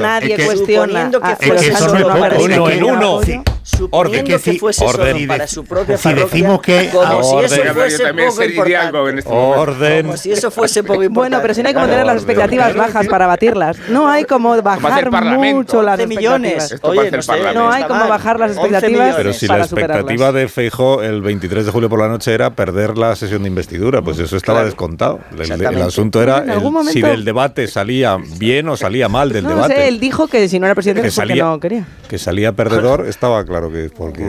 [0.00, 2.44] nadie Es que- cuestiona Suponiendo que a- fuese a Es que eso no es poco,
[2.44, 3.20] uno que en uno.
[3.62, 5.14] Suponiendo que que, si- fuese orden.
[5.16, 7.44] solo para su propia Si parroquia, decimos que como si orden.
[7.52, 9.18] eso fuese poco sería algo en importante.
[9.18, 9.60] este.
[9.60, 10.06] Orden.
[10.06, 11.08] Como si eso fuese poco importante.
[11.18, 13.76] Bueno, pero si no hay como tener las expectativas bajas para batirlas.
[13.90, 16.72] No hay como bajar mucho las 11 millones.
[16.72, 16.98] expectativas.
[16.98, 17.10] Oye,
[17.54, 19.14] no sé, hay como bajar las 11 expectativas.
[19.16, 22.96] Pero si la expectativa de Feijó el 23 de julio por la noche era perder
[22.96, 24.66] la sesión de investidura, pues eso estaba Claro.
[24.66, 25.20] descontado.
[25.38, 26.44] El- asunto era
[26.90, 29.74] si del debate salía bien o salía mal del No debate.
[29.74, 31.86] sé, él dijo que si no era presidente que salía, no quería.
[32.08, 34.24] que salía perdedor, estaba claro que porque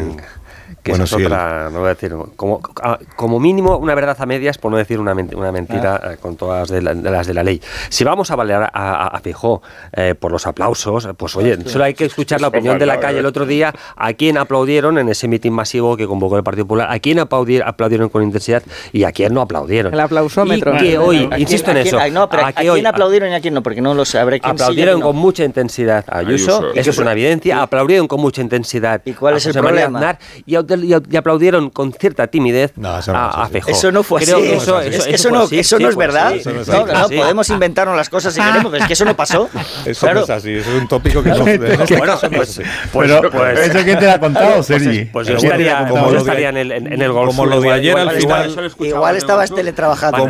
[0.83, 3.95] Que bueno, es sí, el- otra, no voy a decir, como, a- como mínimo una
[3.95, 7.11] verdad a medias, por no decir una, una mentira eh, con todas de, la- de
[7.11, 7.61] las de la ley.
[7.89, 9.61] Si vamos a valer a, a, a Feijóo,
[9.91, 13.19] eh, por los aplausos, pues oye, solo hay que escuchar la opinión de la calle
[13.19, 16.87] el otro día, a quién aplaudieron en ese mitin masivo que convocó el Partido Popular,
[16.91, 18.63] a quién aplaudi- aplaudieron con intensidad
[18.93, 19.93] y a quién no aplaudieron.
[19.93, 20.75] El aplausómetro.
[20.75, 22.53] Y que hoy, ¿A quién- insisto en a quién- eso, ay, no, pero a ¿a
[22.53, 23.61] quién hoy aplaudieron y a quién no?
[23.63, 24.39] Porque no lo sabré.
[24.39, 25.05] quién sí a aplaudieron quién no.
[25.07, 26.73] con mucha intensidad a Ayuso, Ayuso.
[26.75, 29.99] eso es una evidencia, aplaudieron con mucha intensidad ¿Y cuál a es el Manuel problema?
[29.99, 33.49] Aznar y, aut- y aplaudieron con cierta timidez No, eso no a, a.
[33.67, 34.45] Eso no fue Creo así.
[34.47, 36.33] que eso, Es eso, eso, no, así, eso sí, no es verdad.
[36.35, 37.15] Eso no es No, no, Sí.
[37.17, 39.49] podemos inventarnos las cosas si queremos, pero es que eso no pasó.
[39.85, 40.19] Eso Claro.
[40.19, 41.59] no es así, eso es un tópico que no, en
[41.97, 42.61] Bueno, pues,
[42.91, 45.05] pues, Pero, pues- ¿eso quién te lo ha contado, Sergi?
[45.05, 47.45] pues yo Pero bueno, estaría, como yo de- estaría en el, en, el Golf como
[47.45, 50.29] lo de igual- ayer al final- Igual estabas teletrabajando.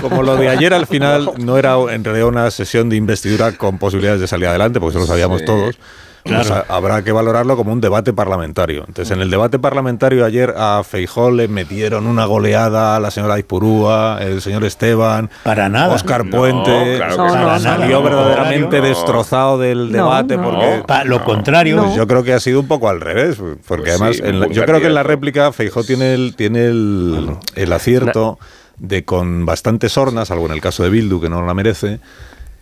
[0.00, 3.78] Como, lo de ayer al final no era en realidad una sesión de investidura con
[3.78, 5.46] posibilidades de salir adelante, porque eso lo sabíamos Sí.
[5.46, 5.76] todos.
[6.24, 6.64] Pues Claro.
[6.68, 8.84] ha- habrá que valorarlo como un debate parlamentario.
[8.86, 13.38] Entonces, en el debate parlamentario ayer a Feijó le metieron una goleada a la señora
[13.38, 15.94] Izpurúa, el señor Esteban, Para nada.
[15.94, 17.58] Oscar No, Puente, claro que No, no, no.
[17.60, 18.84] salió verdaderamente No.
[18.86, 20.44] destrozado del debate no.
[20.44, 21.82] porque Pa- lo contrario.
[21.82, 24.34] pues yo creo que ha sido un poco al revés, porque Pues además sí, en
[24.34, 27.72] un la- buen yo creo que en la réplica Feijó tiene el tiene el, el
[27.72, 28.38] acierto
[28.78, 32.00] de con bastante sorna, salvo en el caso de Bildu que no la merece,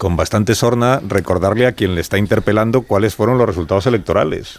[0.01, 4.59] con bastante sorna recordarle a quien le está interpelando cuáles fueron los resultados electorales.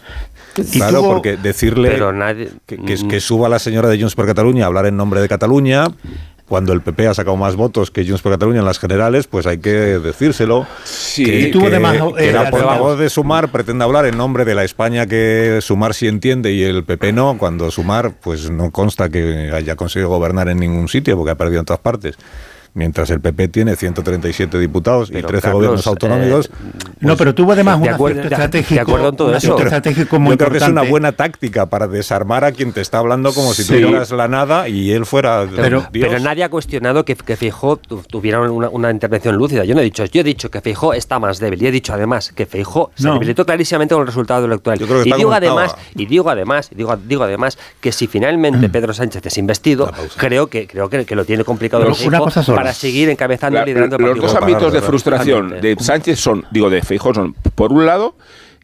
[0.56, 4.14] Y Claro, tuvo- porque decirle Pero nadie- que, que- que suba la señora de Junts
[4.14, 5.88] per Cataluña a hablar en nombre de Cataluña,
[6.46, 9.46] cuando el PP ha sacado más votos que Junts per Cataluña en las generales, pues
[9.48, 10.64] hay que decírselo.
[10.84, 11.24] Sí.
[11.24, 14.44] que, Y tuvo que- además, que eh, la portavoz de Sumar pretende hablar en nombre
[14.44, 18.70] de la España que Sumar sí entiende y el PP no, cuando Sumar pues no
[18.70, 22.14] consta que haya conseguido gobernar en ningún sitio porque ha perdido en todas partes.
[22.74, 26.50] Mientras el PP tiene 137 diputados y Pero, 13 Carlos, gobiernos autonómicos,
[27.00, 28.74] no, pero tuvo además de un acuerdo- estratégico.
[28.74, 29.52] de acuerdo en todo un eso.
[29.54, 32.80] acierto estratégico muy Yo creo que es una buena táctica para desarmar a quien te
[32.80, 33.82] está hablando como si tú Sí.
[33.82, 36.08] fueras la nada y él fuera Pero, Dios.
[36.08, 39.64] pero nadie ha cuestionado que, que Feijó tu- tuviera una, una intervención lúcida.
[39.64, 41.92] Yo no he dicho, yo he dicho que Feijó está más débil y he dicho
[41.92, 43.12] además que Feijó se No.
[43.14, 44.78] debilitó clarísimamente con el resultado electoral.
[44.78, 48.06] Yo creo que y digo además, y digo además, y digo, digo además que si
[48.06, 52.08] finalmente Pedro Sánchez es investido, creo que creo que, que lo tiene complicado Pero el
[52.08, 52.61] una cosa sola.
[52.62, 56.44] Para seguir encabezando La- y liderando el los dos ámbitos de frustración de Sánchez son,
[56.50, 58.16] digo, de Feijóo son, por un lado,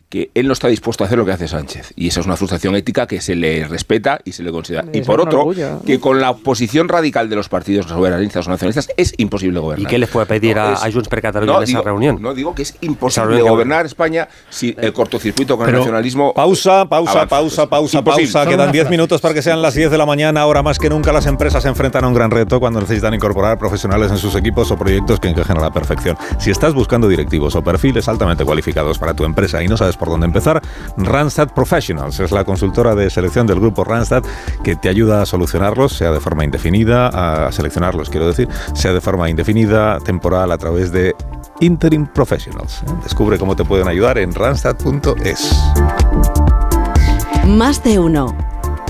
[0.09, 1.93] que él no está dispuesto a hacer lo que hace Sánchez.
[1.95, 4.85] Y esa es una frustración ética que se le respeta y se le considera.
[4.91, 5.83] Y Y por otro, orgullo.
[5.85, 9.91] que con la posición radical de los partidos soberanistas o nacionalistas es imposible ¿Y gobernar.
[9.91, 12.23] qué le fue a pedir a, es- a Junts per No, en esa reunión?
[12.23, 16.33] No, digo que es imposible que- gobernar España si el cortocircuito con Pero- el nacionalismo.
[16.33, 17.29] Pausa, pausa, avanza.
[17.29, 18.33] pausa, pausa, Imposible.
[18.33, 18.49] pausa.
[18.51, 20.41] Quedan 10 minutos para que sean las 10 de la mañana.
[20.41, 23.59] Ahora más que nunca las empresas se enfrentan a un gran reto cuando necesitan incorporar
[23.59, 26.17] profesionales en sus equipos o proyectos que encajen a la perfección.
[26.39, 30.09] Si estás buscando directivos o perfiles altamente cualificados para tu empresa y no sabes por
[30.09, 30.63] dónde empezar,
[30.97, 34.23] Randstad Professionals es la consultora de selección del grupo Randstad
[34.63, 39.01] que te ayuda a solucionarlos, sea de forma indefinida, a seleccionarlos, quiero decir, sea de
[39.01, 41.15] forma indefinida, temporal, a través de
[41.61, 42.83] Interim Professionals.
[42.83, 42.93] ¿eh?
[43.03, 45.51] Descubre cómo te pueden ayudar en randstad.es.
[47.47, 48.37] Más de uno.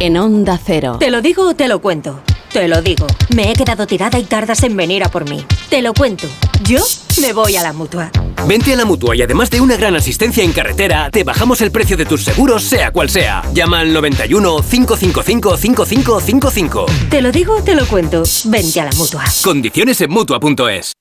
[0.00, 0.96] En Onda Cero.
[0.98, 2.20] ¿Te lo digo o te lo cuento?
[2.52, 3.06] Te lo digo.
[3.34, 5.44] Me he quedado tirada y tardas en venir a por mí.
[5.68, 6.26] Te lo cuento.
[6.62, 6.80] Yo
[7.20, 8.10] me voy a la mutua.
[8.48, 11.70] Vente a la mutua y además de una gran asistencia en carretera, te bajamos el
[11.70, 13.42] precio de tus seguros, sea cual sea.
[13.52, 16.86] Llama al 91 555 5555.
[17.10, 18.22] Te lo digo o te lo cuento.
[18.46, 19.24] Vente a la mutua.
[19.44, 20.94] Condiciones en mutua.es.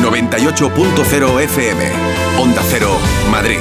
[0.00, 1.90] 98.0 FM.
[2.38, 2.96] Onda Cero,
[3.32, 3.58] Madrid.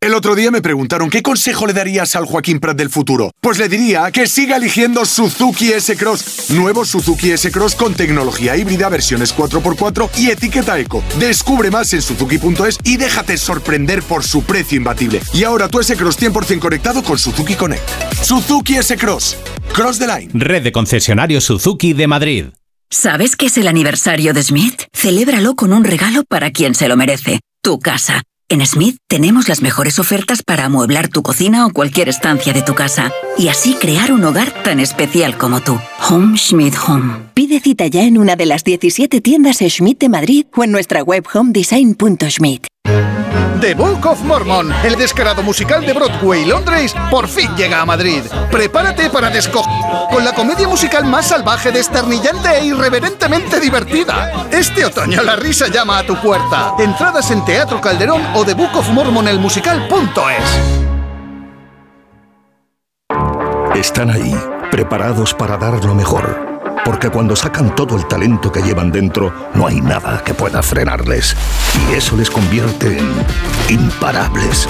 [0.00, 3.32] El otro día me preguntaron qué consejo le darías al Joaquín Prat del futuro.
[3.40, 6.50] Pues le diría que siga eligiendo Suzuki S-Cross.
[6.50, 11.02] Nuevo Suzuki S-Cross con tecnología híbrida, versiones 4x4 y etiqueta eco.
[11.18, 15.20] Descubre más en suzuki.es y déjate sorprender por su precio imbatible.
[15.34, 17.82] Y ahora tu S-Cross 100% conectado con Suzuki Connect.
[18.22, 19.36] Suzuki S-Cross.
[19.74, 20.30] Cross the line.
[20.32, 22.44] Red de concesionarios Suzuki de Madrid.
[22.88, 24.84] ¿Sabes qué es el aniversario de Smith?
[24.92, 28.22] Celébralo con un regalo para quien se lo merece, tu casa.
[28.50, 32.74] En Smith tenemos las mejores ofertas para amueblar tu cocina o cualquier estancia de tu
[32.74, 35.78] casa y así crear un hogar tan especial como tú.
[36.08, 37.28] Home Schmidt Home.
[37.34, 41.02] Pide cita ya en una de las 17 tiendas Schmidt de Madrid o en nuestra
[41.02, 42.68] web homedesign.schmidt.
[43.60, 48.22] The Book of Mormon, el descarado musical de Broadway, Londres, por fin llega a Madrid.
[48.52, 49.72] Prepárate para descoger
[50.10, 54.46] con la comedia musical más salvaje, desternillante e irreverentemente divertida.
[54.52, 56.74] Este otoño la risa llama a tu puerta.
[56.78, 60.78] Entradas en Teatro Calderón o The Book of Mormon el musical.es.
[63.74, 64.34] Están ahí,
[64.70, 66.47] preparados para dar lo mejor.
[66.84, 71.36] Porque cuando sacan todo el talento que llevan dentro, no hay nada que pueda frenarles.
[71.90, 73.08] Y eso les convierte en
[73.68, 74.68] imparables.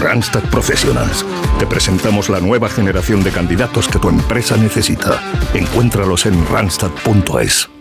[0.00, 1.24] Randstad Professionals.
[1.58, 5.20] Te presentamos la nueva generación de candidatos que tu empresa necesita.
[5.54, 7.75] Encuéntralos en randstad.es.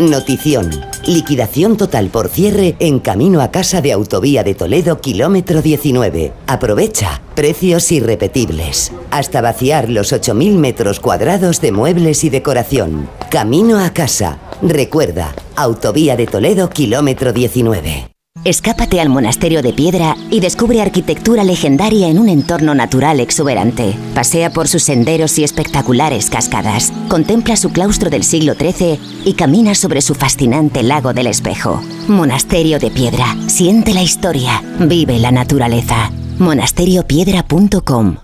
[0.00, 0.70] Notición.
[1.06, 6.32] Liquidación total por cierre en camino a casa de Autovía de Toledo, kilómetro 19.
[6.48, 7.22] Aprovecha.
[7.36, 8.90] Precios irrepetibles.
[9.12, 13.08] Hasta vaciar los 8.000 metros cuadrados de muebles y decoración.
[13.30, 14.38] Camino a casa.
[14.62, 18.13] Recuerda, Autovía de Toledo, kilómetro 19.
[18.44, 23.96] Escápate al monasterio de piedra y descubre arquitectura legendaria en un entorno natural exuberante.
[24.14, 26.92] Pasea por sus senderos y espectaculares cascadas.
[27.08, 31.82] Contempla su claustro del siglo XIII y camina sobre su fascinante lago del espejo.
[32.06, 33.34] Monasterio de piedra.
[33.46, 34.62] Siente la historia.
[34.78, 36.10] Vive la naturaleza.
[36.38, 38.23] monasteriopiedra.com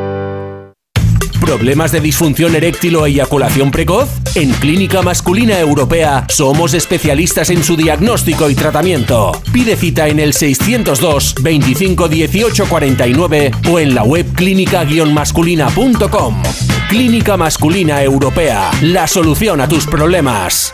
[1.51, 4.07] ¿Problemas de disfunción eréctil o eyaculación precoz?
[4.35, 9.33] En Clínica Masculina Europea somos especialistas en su diagnóstico y tratamiento.
[9.51, 16.41] Pide cita en el 602 25 18 49 o en la web clínica-masculina.com.
[16.87, 20.73] Clínica Masculina Europea, la solución a tus problemas.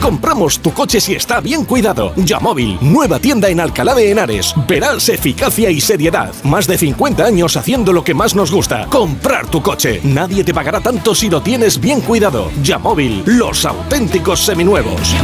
[0.00, 2.12] Compramos tu coche si está bien cuidado.
[2.16, 4.54] Yamóvil, nueva tienda en Alcalá de Henares.
[4.66, 6.32] Verás eficacia y seriedad.
[6.44, 8.86] Más de 50 años haciendo lo que más nos gusta.
[8.86, 10.00] Comprar tu coche.
[10.04, 12.50] Nadie te pagará tanto si lo tienes bien cuidado.
[12.62, 15.14] Yamóvil, los auténticos seminuevos.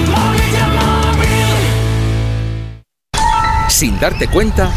[3.68, 4.72] Sin darte cuenta,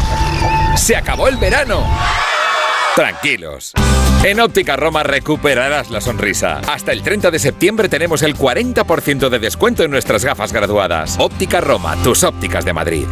[0.76, 1.82] se acabó el verano.
[2.94, 3.72] Tranquilos.
[4.24, 6.60] En Óptica Roma recuperarás la sonrisa.
[6.66, 11.16] Hasta el 30 de septiembre tenemos el 40% de descuento en nuestras gafas graduadas.
[11.20, 13.06] Óptica Roma, tus ópticas de Madrid.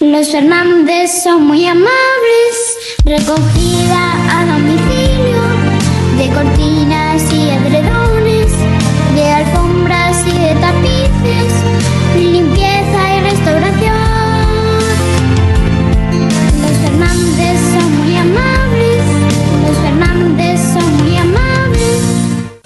[0.00, 5.42] Los Fernández son muy amables, recogida a domicilio,
[6.18, 8.52] de cortinas y edredones,
[9.14, 11.52] de alfombras y de tapices,
[12.16, 13.97] limpieza y restauración.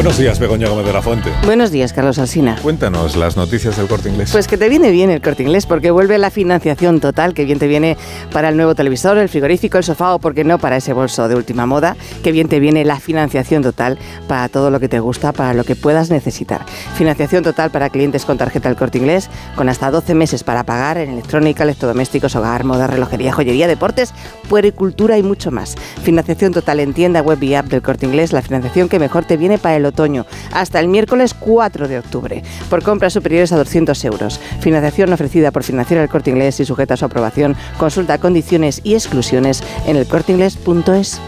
[0.00, 1.30] Buenos días, Begoña Gómez de la Fuente.
[1.44, 2.56] Buenos días, Carlos Alsina.
[2.62, 4.30] Cuéntanos las noticias del corte inglés.
[4.32, 7.58] Pues que te viene bien el corte inglés, porque vuelve la financiación total, que bien
[7.58, 7.98] te viene
[8.32, 11.34] para el nuevo televisor, el frigorífico, el sofá o, porque no, para ese bolso de
[11.34, 15.32] última moda, que bien te viene la financiación total para todo lo que te gusta,
[15.32, 16.64] para lo que puedas necesitar.
[16.94, 20.96] Financiación total para clientes con tarjeta del corte inglés, con hasta 12 meses para pagar
[20.96, 24.14] en electrónica, electrodomésticos, hogar, moda, relojería, joyería, deportes,
[24.48, 25.74] puericultura y mucho más.
[26.02, 29.36] Financiación total en tienda, web y app del corte inglés, la financiación que mejor te
[29.36, 34.04] viene para el otoño, hasta el miércoles 4 de octubre, por compras superiores a 200
[34.04, 34.40] euros.
[34.60, 37.56] Financiación ofrecida por Financiera del Corte Inglés y sujeta a su aprobación.
[37.78, 41.20] Consulta condiciones y exclusiones en elcorteinglés.es.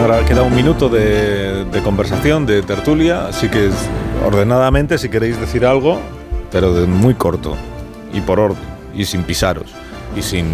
[0.00, 3.70] Ahora queda un minuto de, de conversación, de tertulia, así que
[4.24, 5.98] ordenadamente, si queréis decir algo,
[6.52, 7.56] pero de muy corto
[8.12, 8.62] y por orden
[8.94, 9.66] y sin pisaros
[10.16, 10.46] y sin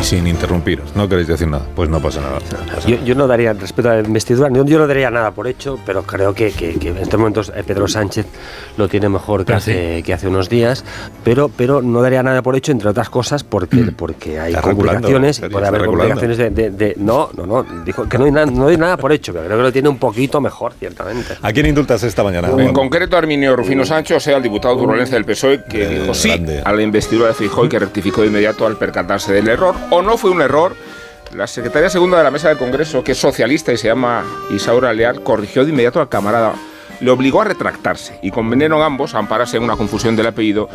[0.00, 0.94] y sin interrumpiros.
[0.94, 2.38] No queréis decir nada, pues no pasa nada.
[2.38, 5.30] no pasa Yo, yo no daría, respecto a la investidura, yo, yo no daría nada
[5.32, 8.26] por hecho, pero creo que, que- que en estos momentos eh, Pedro Sánchez
[8.76, 10.84] lo tiene mejor que, Ah, hace, que hace unos días,
[11.24, 15.66] pero, pero no daría nada por hecho, entre otras cosas, porque, porque hay complicaciones, puede
[15.66, 18.76] haber complicaciones de, de- de- No, no, no, dijo que no hay, nada, no hay
[18.76, 21.34] nada por hecho, pero creo que lo tiene un poquito mejor, ciertamente.
[21.42, 22.48] ¿A quién indultas esta mañana?
[22.58, 26.30] En concreto, Arminio Rufino Sancho, sea el diputado turolense del PSOE, que dijo sí
[26.64, 29.74] a la investidura de Feijóo y que rectificó de inmediato al percatarse del error.
[29.90, 30.76] ¿O no fue un error?
[31.34, 34.92] La secretaria segunda de la mesa del Congreso, que es socialista y se llama Isaura
[34.92, 36.54] Leal, corrigió de inmediato al camarada.
[37.00, 40.68] Le obligó a retractarse y convenieron ambos a ampararse en una confusión del apellido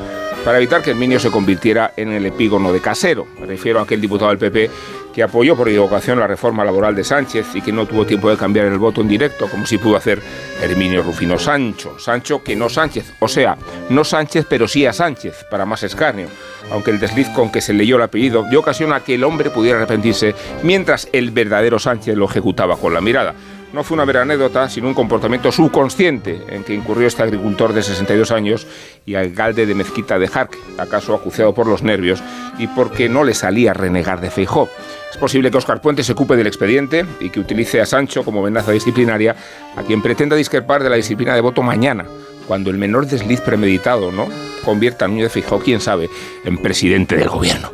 [0.44, 3.28] para evitar que Herminio se convirtiera en el epígono de casero.
[3.40, 4.72] Me refiero a aquel diputado del PP
[5.14, 8.38] que apoyó por equivocación la reforma laboral de Sánchez y que no tuvo tiempo de
[8.38, 10.22] cambiar el voto en directo, como si pudo hacer
[10.62, 12.00] Herminio Rufino Sancho.
[12.00, 13.58] Sancho que no Sánchez, o sea,
[13.90, 16.28] no Sánchez, pero sí a Sánchez, para más escarnio.
[16.72, 19.52] Aunque el desliz con que se leyó el apellido dio ocasión a que el hombre
[19.52, 20.34] pudiera arrepentirse
[20.64, 23.36] mientras el verdadero Sánchez lo ejecutaba con la mirada.
[23.74, 27.82] No fue una mera anécdota, sino un comportamiento subconsciente en que incurrió este agricultor de
[27.82, 28.68] 62 años
[29.04, 32.22] y alcalde de Mezquita de Jarque, acaso acuciado por los nervios
[32.60, 34.70] y porque no le salía renegar de Feijó.
[35.14, 38.40] Es posible que Óscar Puente se ocupe del expediente y que utilice a Sancho como
[38.40, 39.36] amenaza disciplinaria
[39.76, 42.06] a quien pretenda discrepar de la disciplina de voto mañana,
[42.48, 44.28] cuando el menor desliz premeditado no
[44.66, 46.10] convierta a Núñez de Feijó, quién sabe,
[46.44, 47.70] en presidente del gobierno.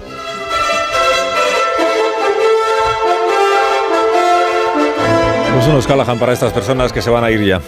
[5.53, 7.61] Pues unos Callahan para estas personas que se van a ir ya.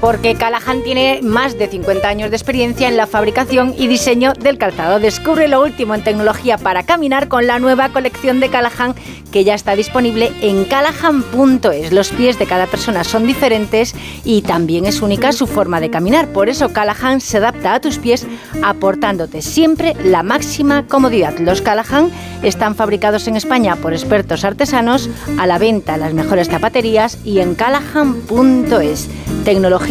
[0.00, 4.58] Porque Callahan tiene más de 50 años de experiencia en la fabricación y diseño del
[4.58, 5.00] calzado.
[5.00, 8.94] Descubre lo último en tecnología para caminar con la nueva colección de Callahan
[9.30, 11.92] que ya está disponible en callahan.es.
[11.92, 13.94] Los pies de cada persona son diferentes
[14.24, 16.28] y también es única su forma de caminar.
[16.28, 18.26] Por eso Callahan se adapta a tus pies
[18.62, 21.38] aportándote siempre la máxima comodidad.
[21.38, 22.10] Los Callahan
[22.42, 27.40] están fabricados en España por expertos artesanos, a la venta en las mejores zapaterías y
[27.40, 29.08] en callahan.es.
[29.44, 29.87] Tecnología,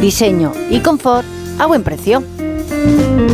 [0.00, 1.24] diseño y confort
[1.58, 2.22] a buen precio.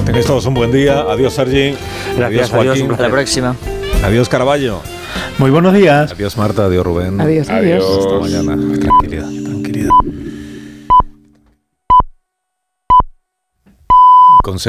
[0.05, 1.01] Tenéis todos un buen día.
[1.01, 1.75] Adiós, Sergi.
[2.17, 3.57] Gracias, adiós, Hasta la próxima.
[4.05, 4.81] Adiós, Caraballo.
[5.39, 6.13] Muy buenos días.
[6.13, 6.67] Adiós, Marta.
[6.67, 7.21] Adiós, Rubén.
[7.21, 7.85] Adiós, adiós.
[7.85, 8.79] Hasta mañana.
[8.79, 9.91] Tranquilidad, tranquilidad.
[14.45, 14.67] Consejo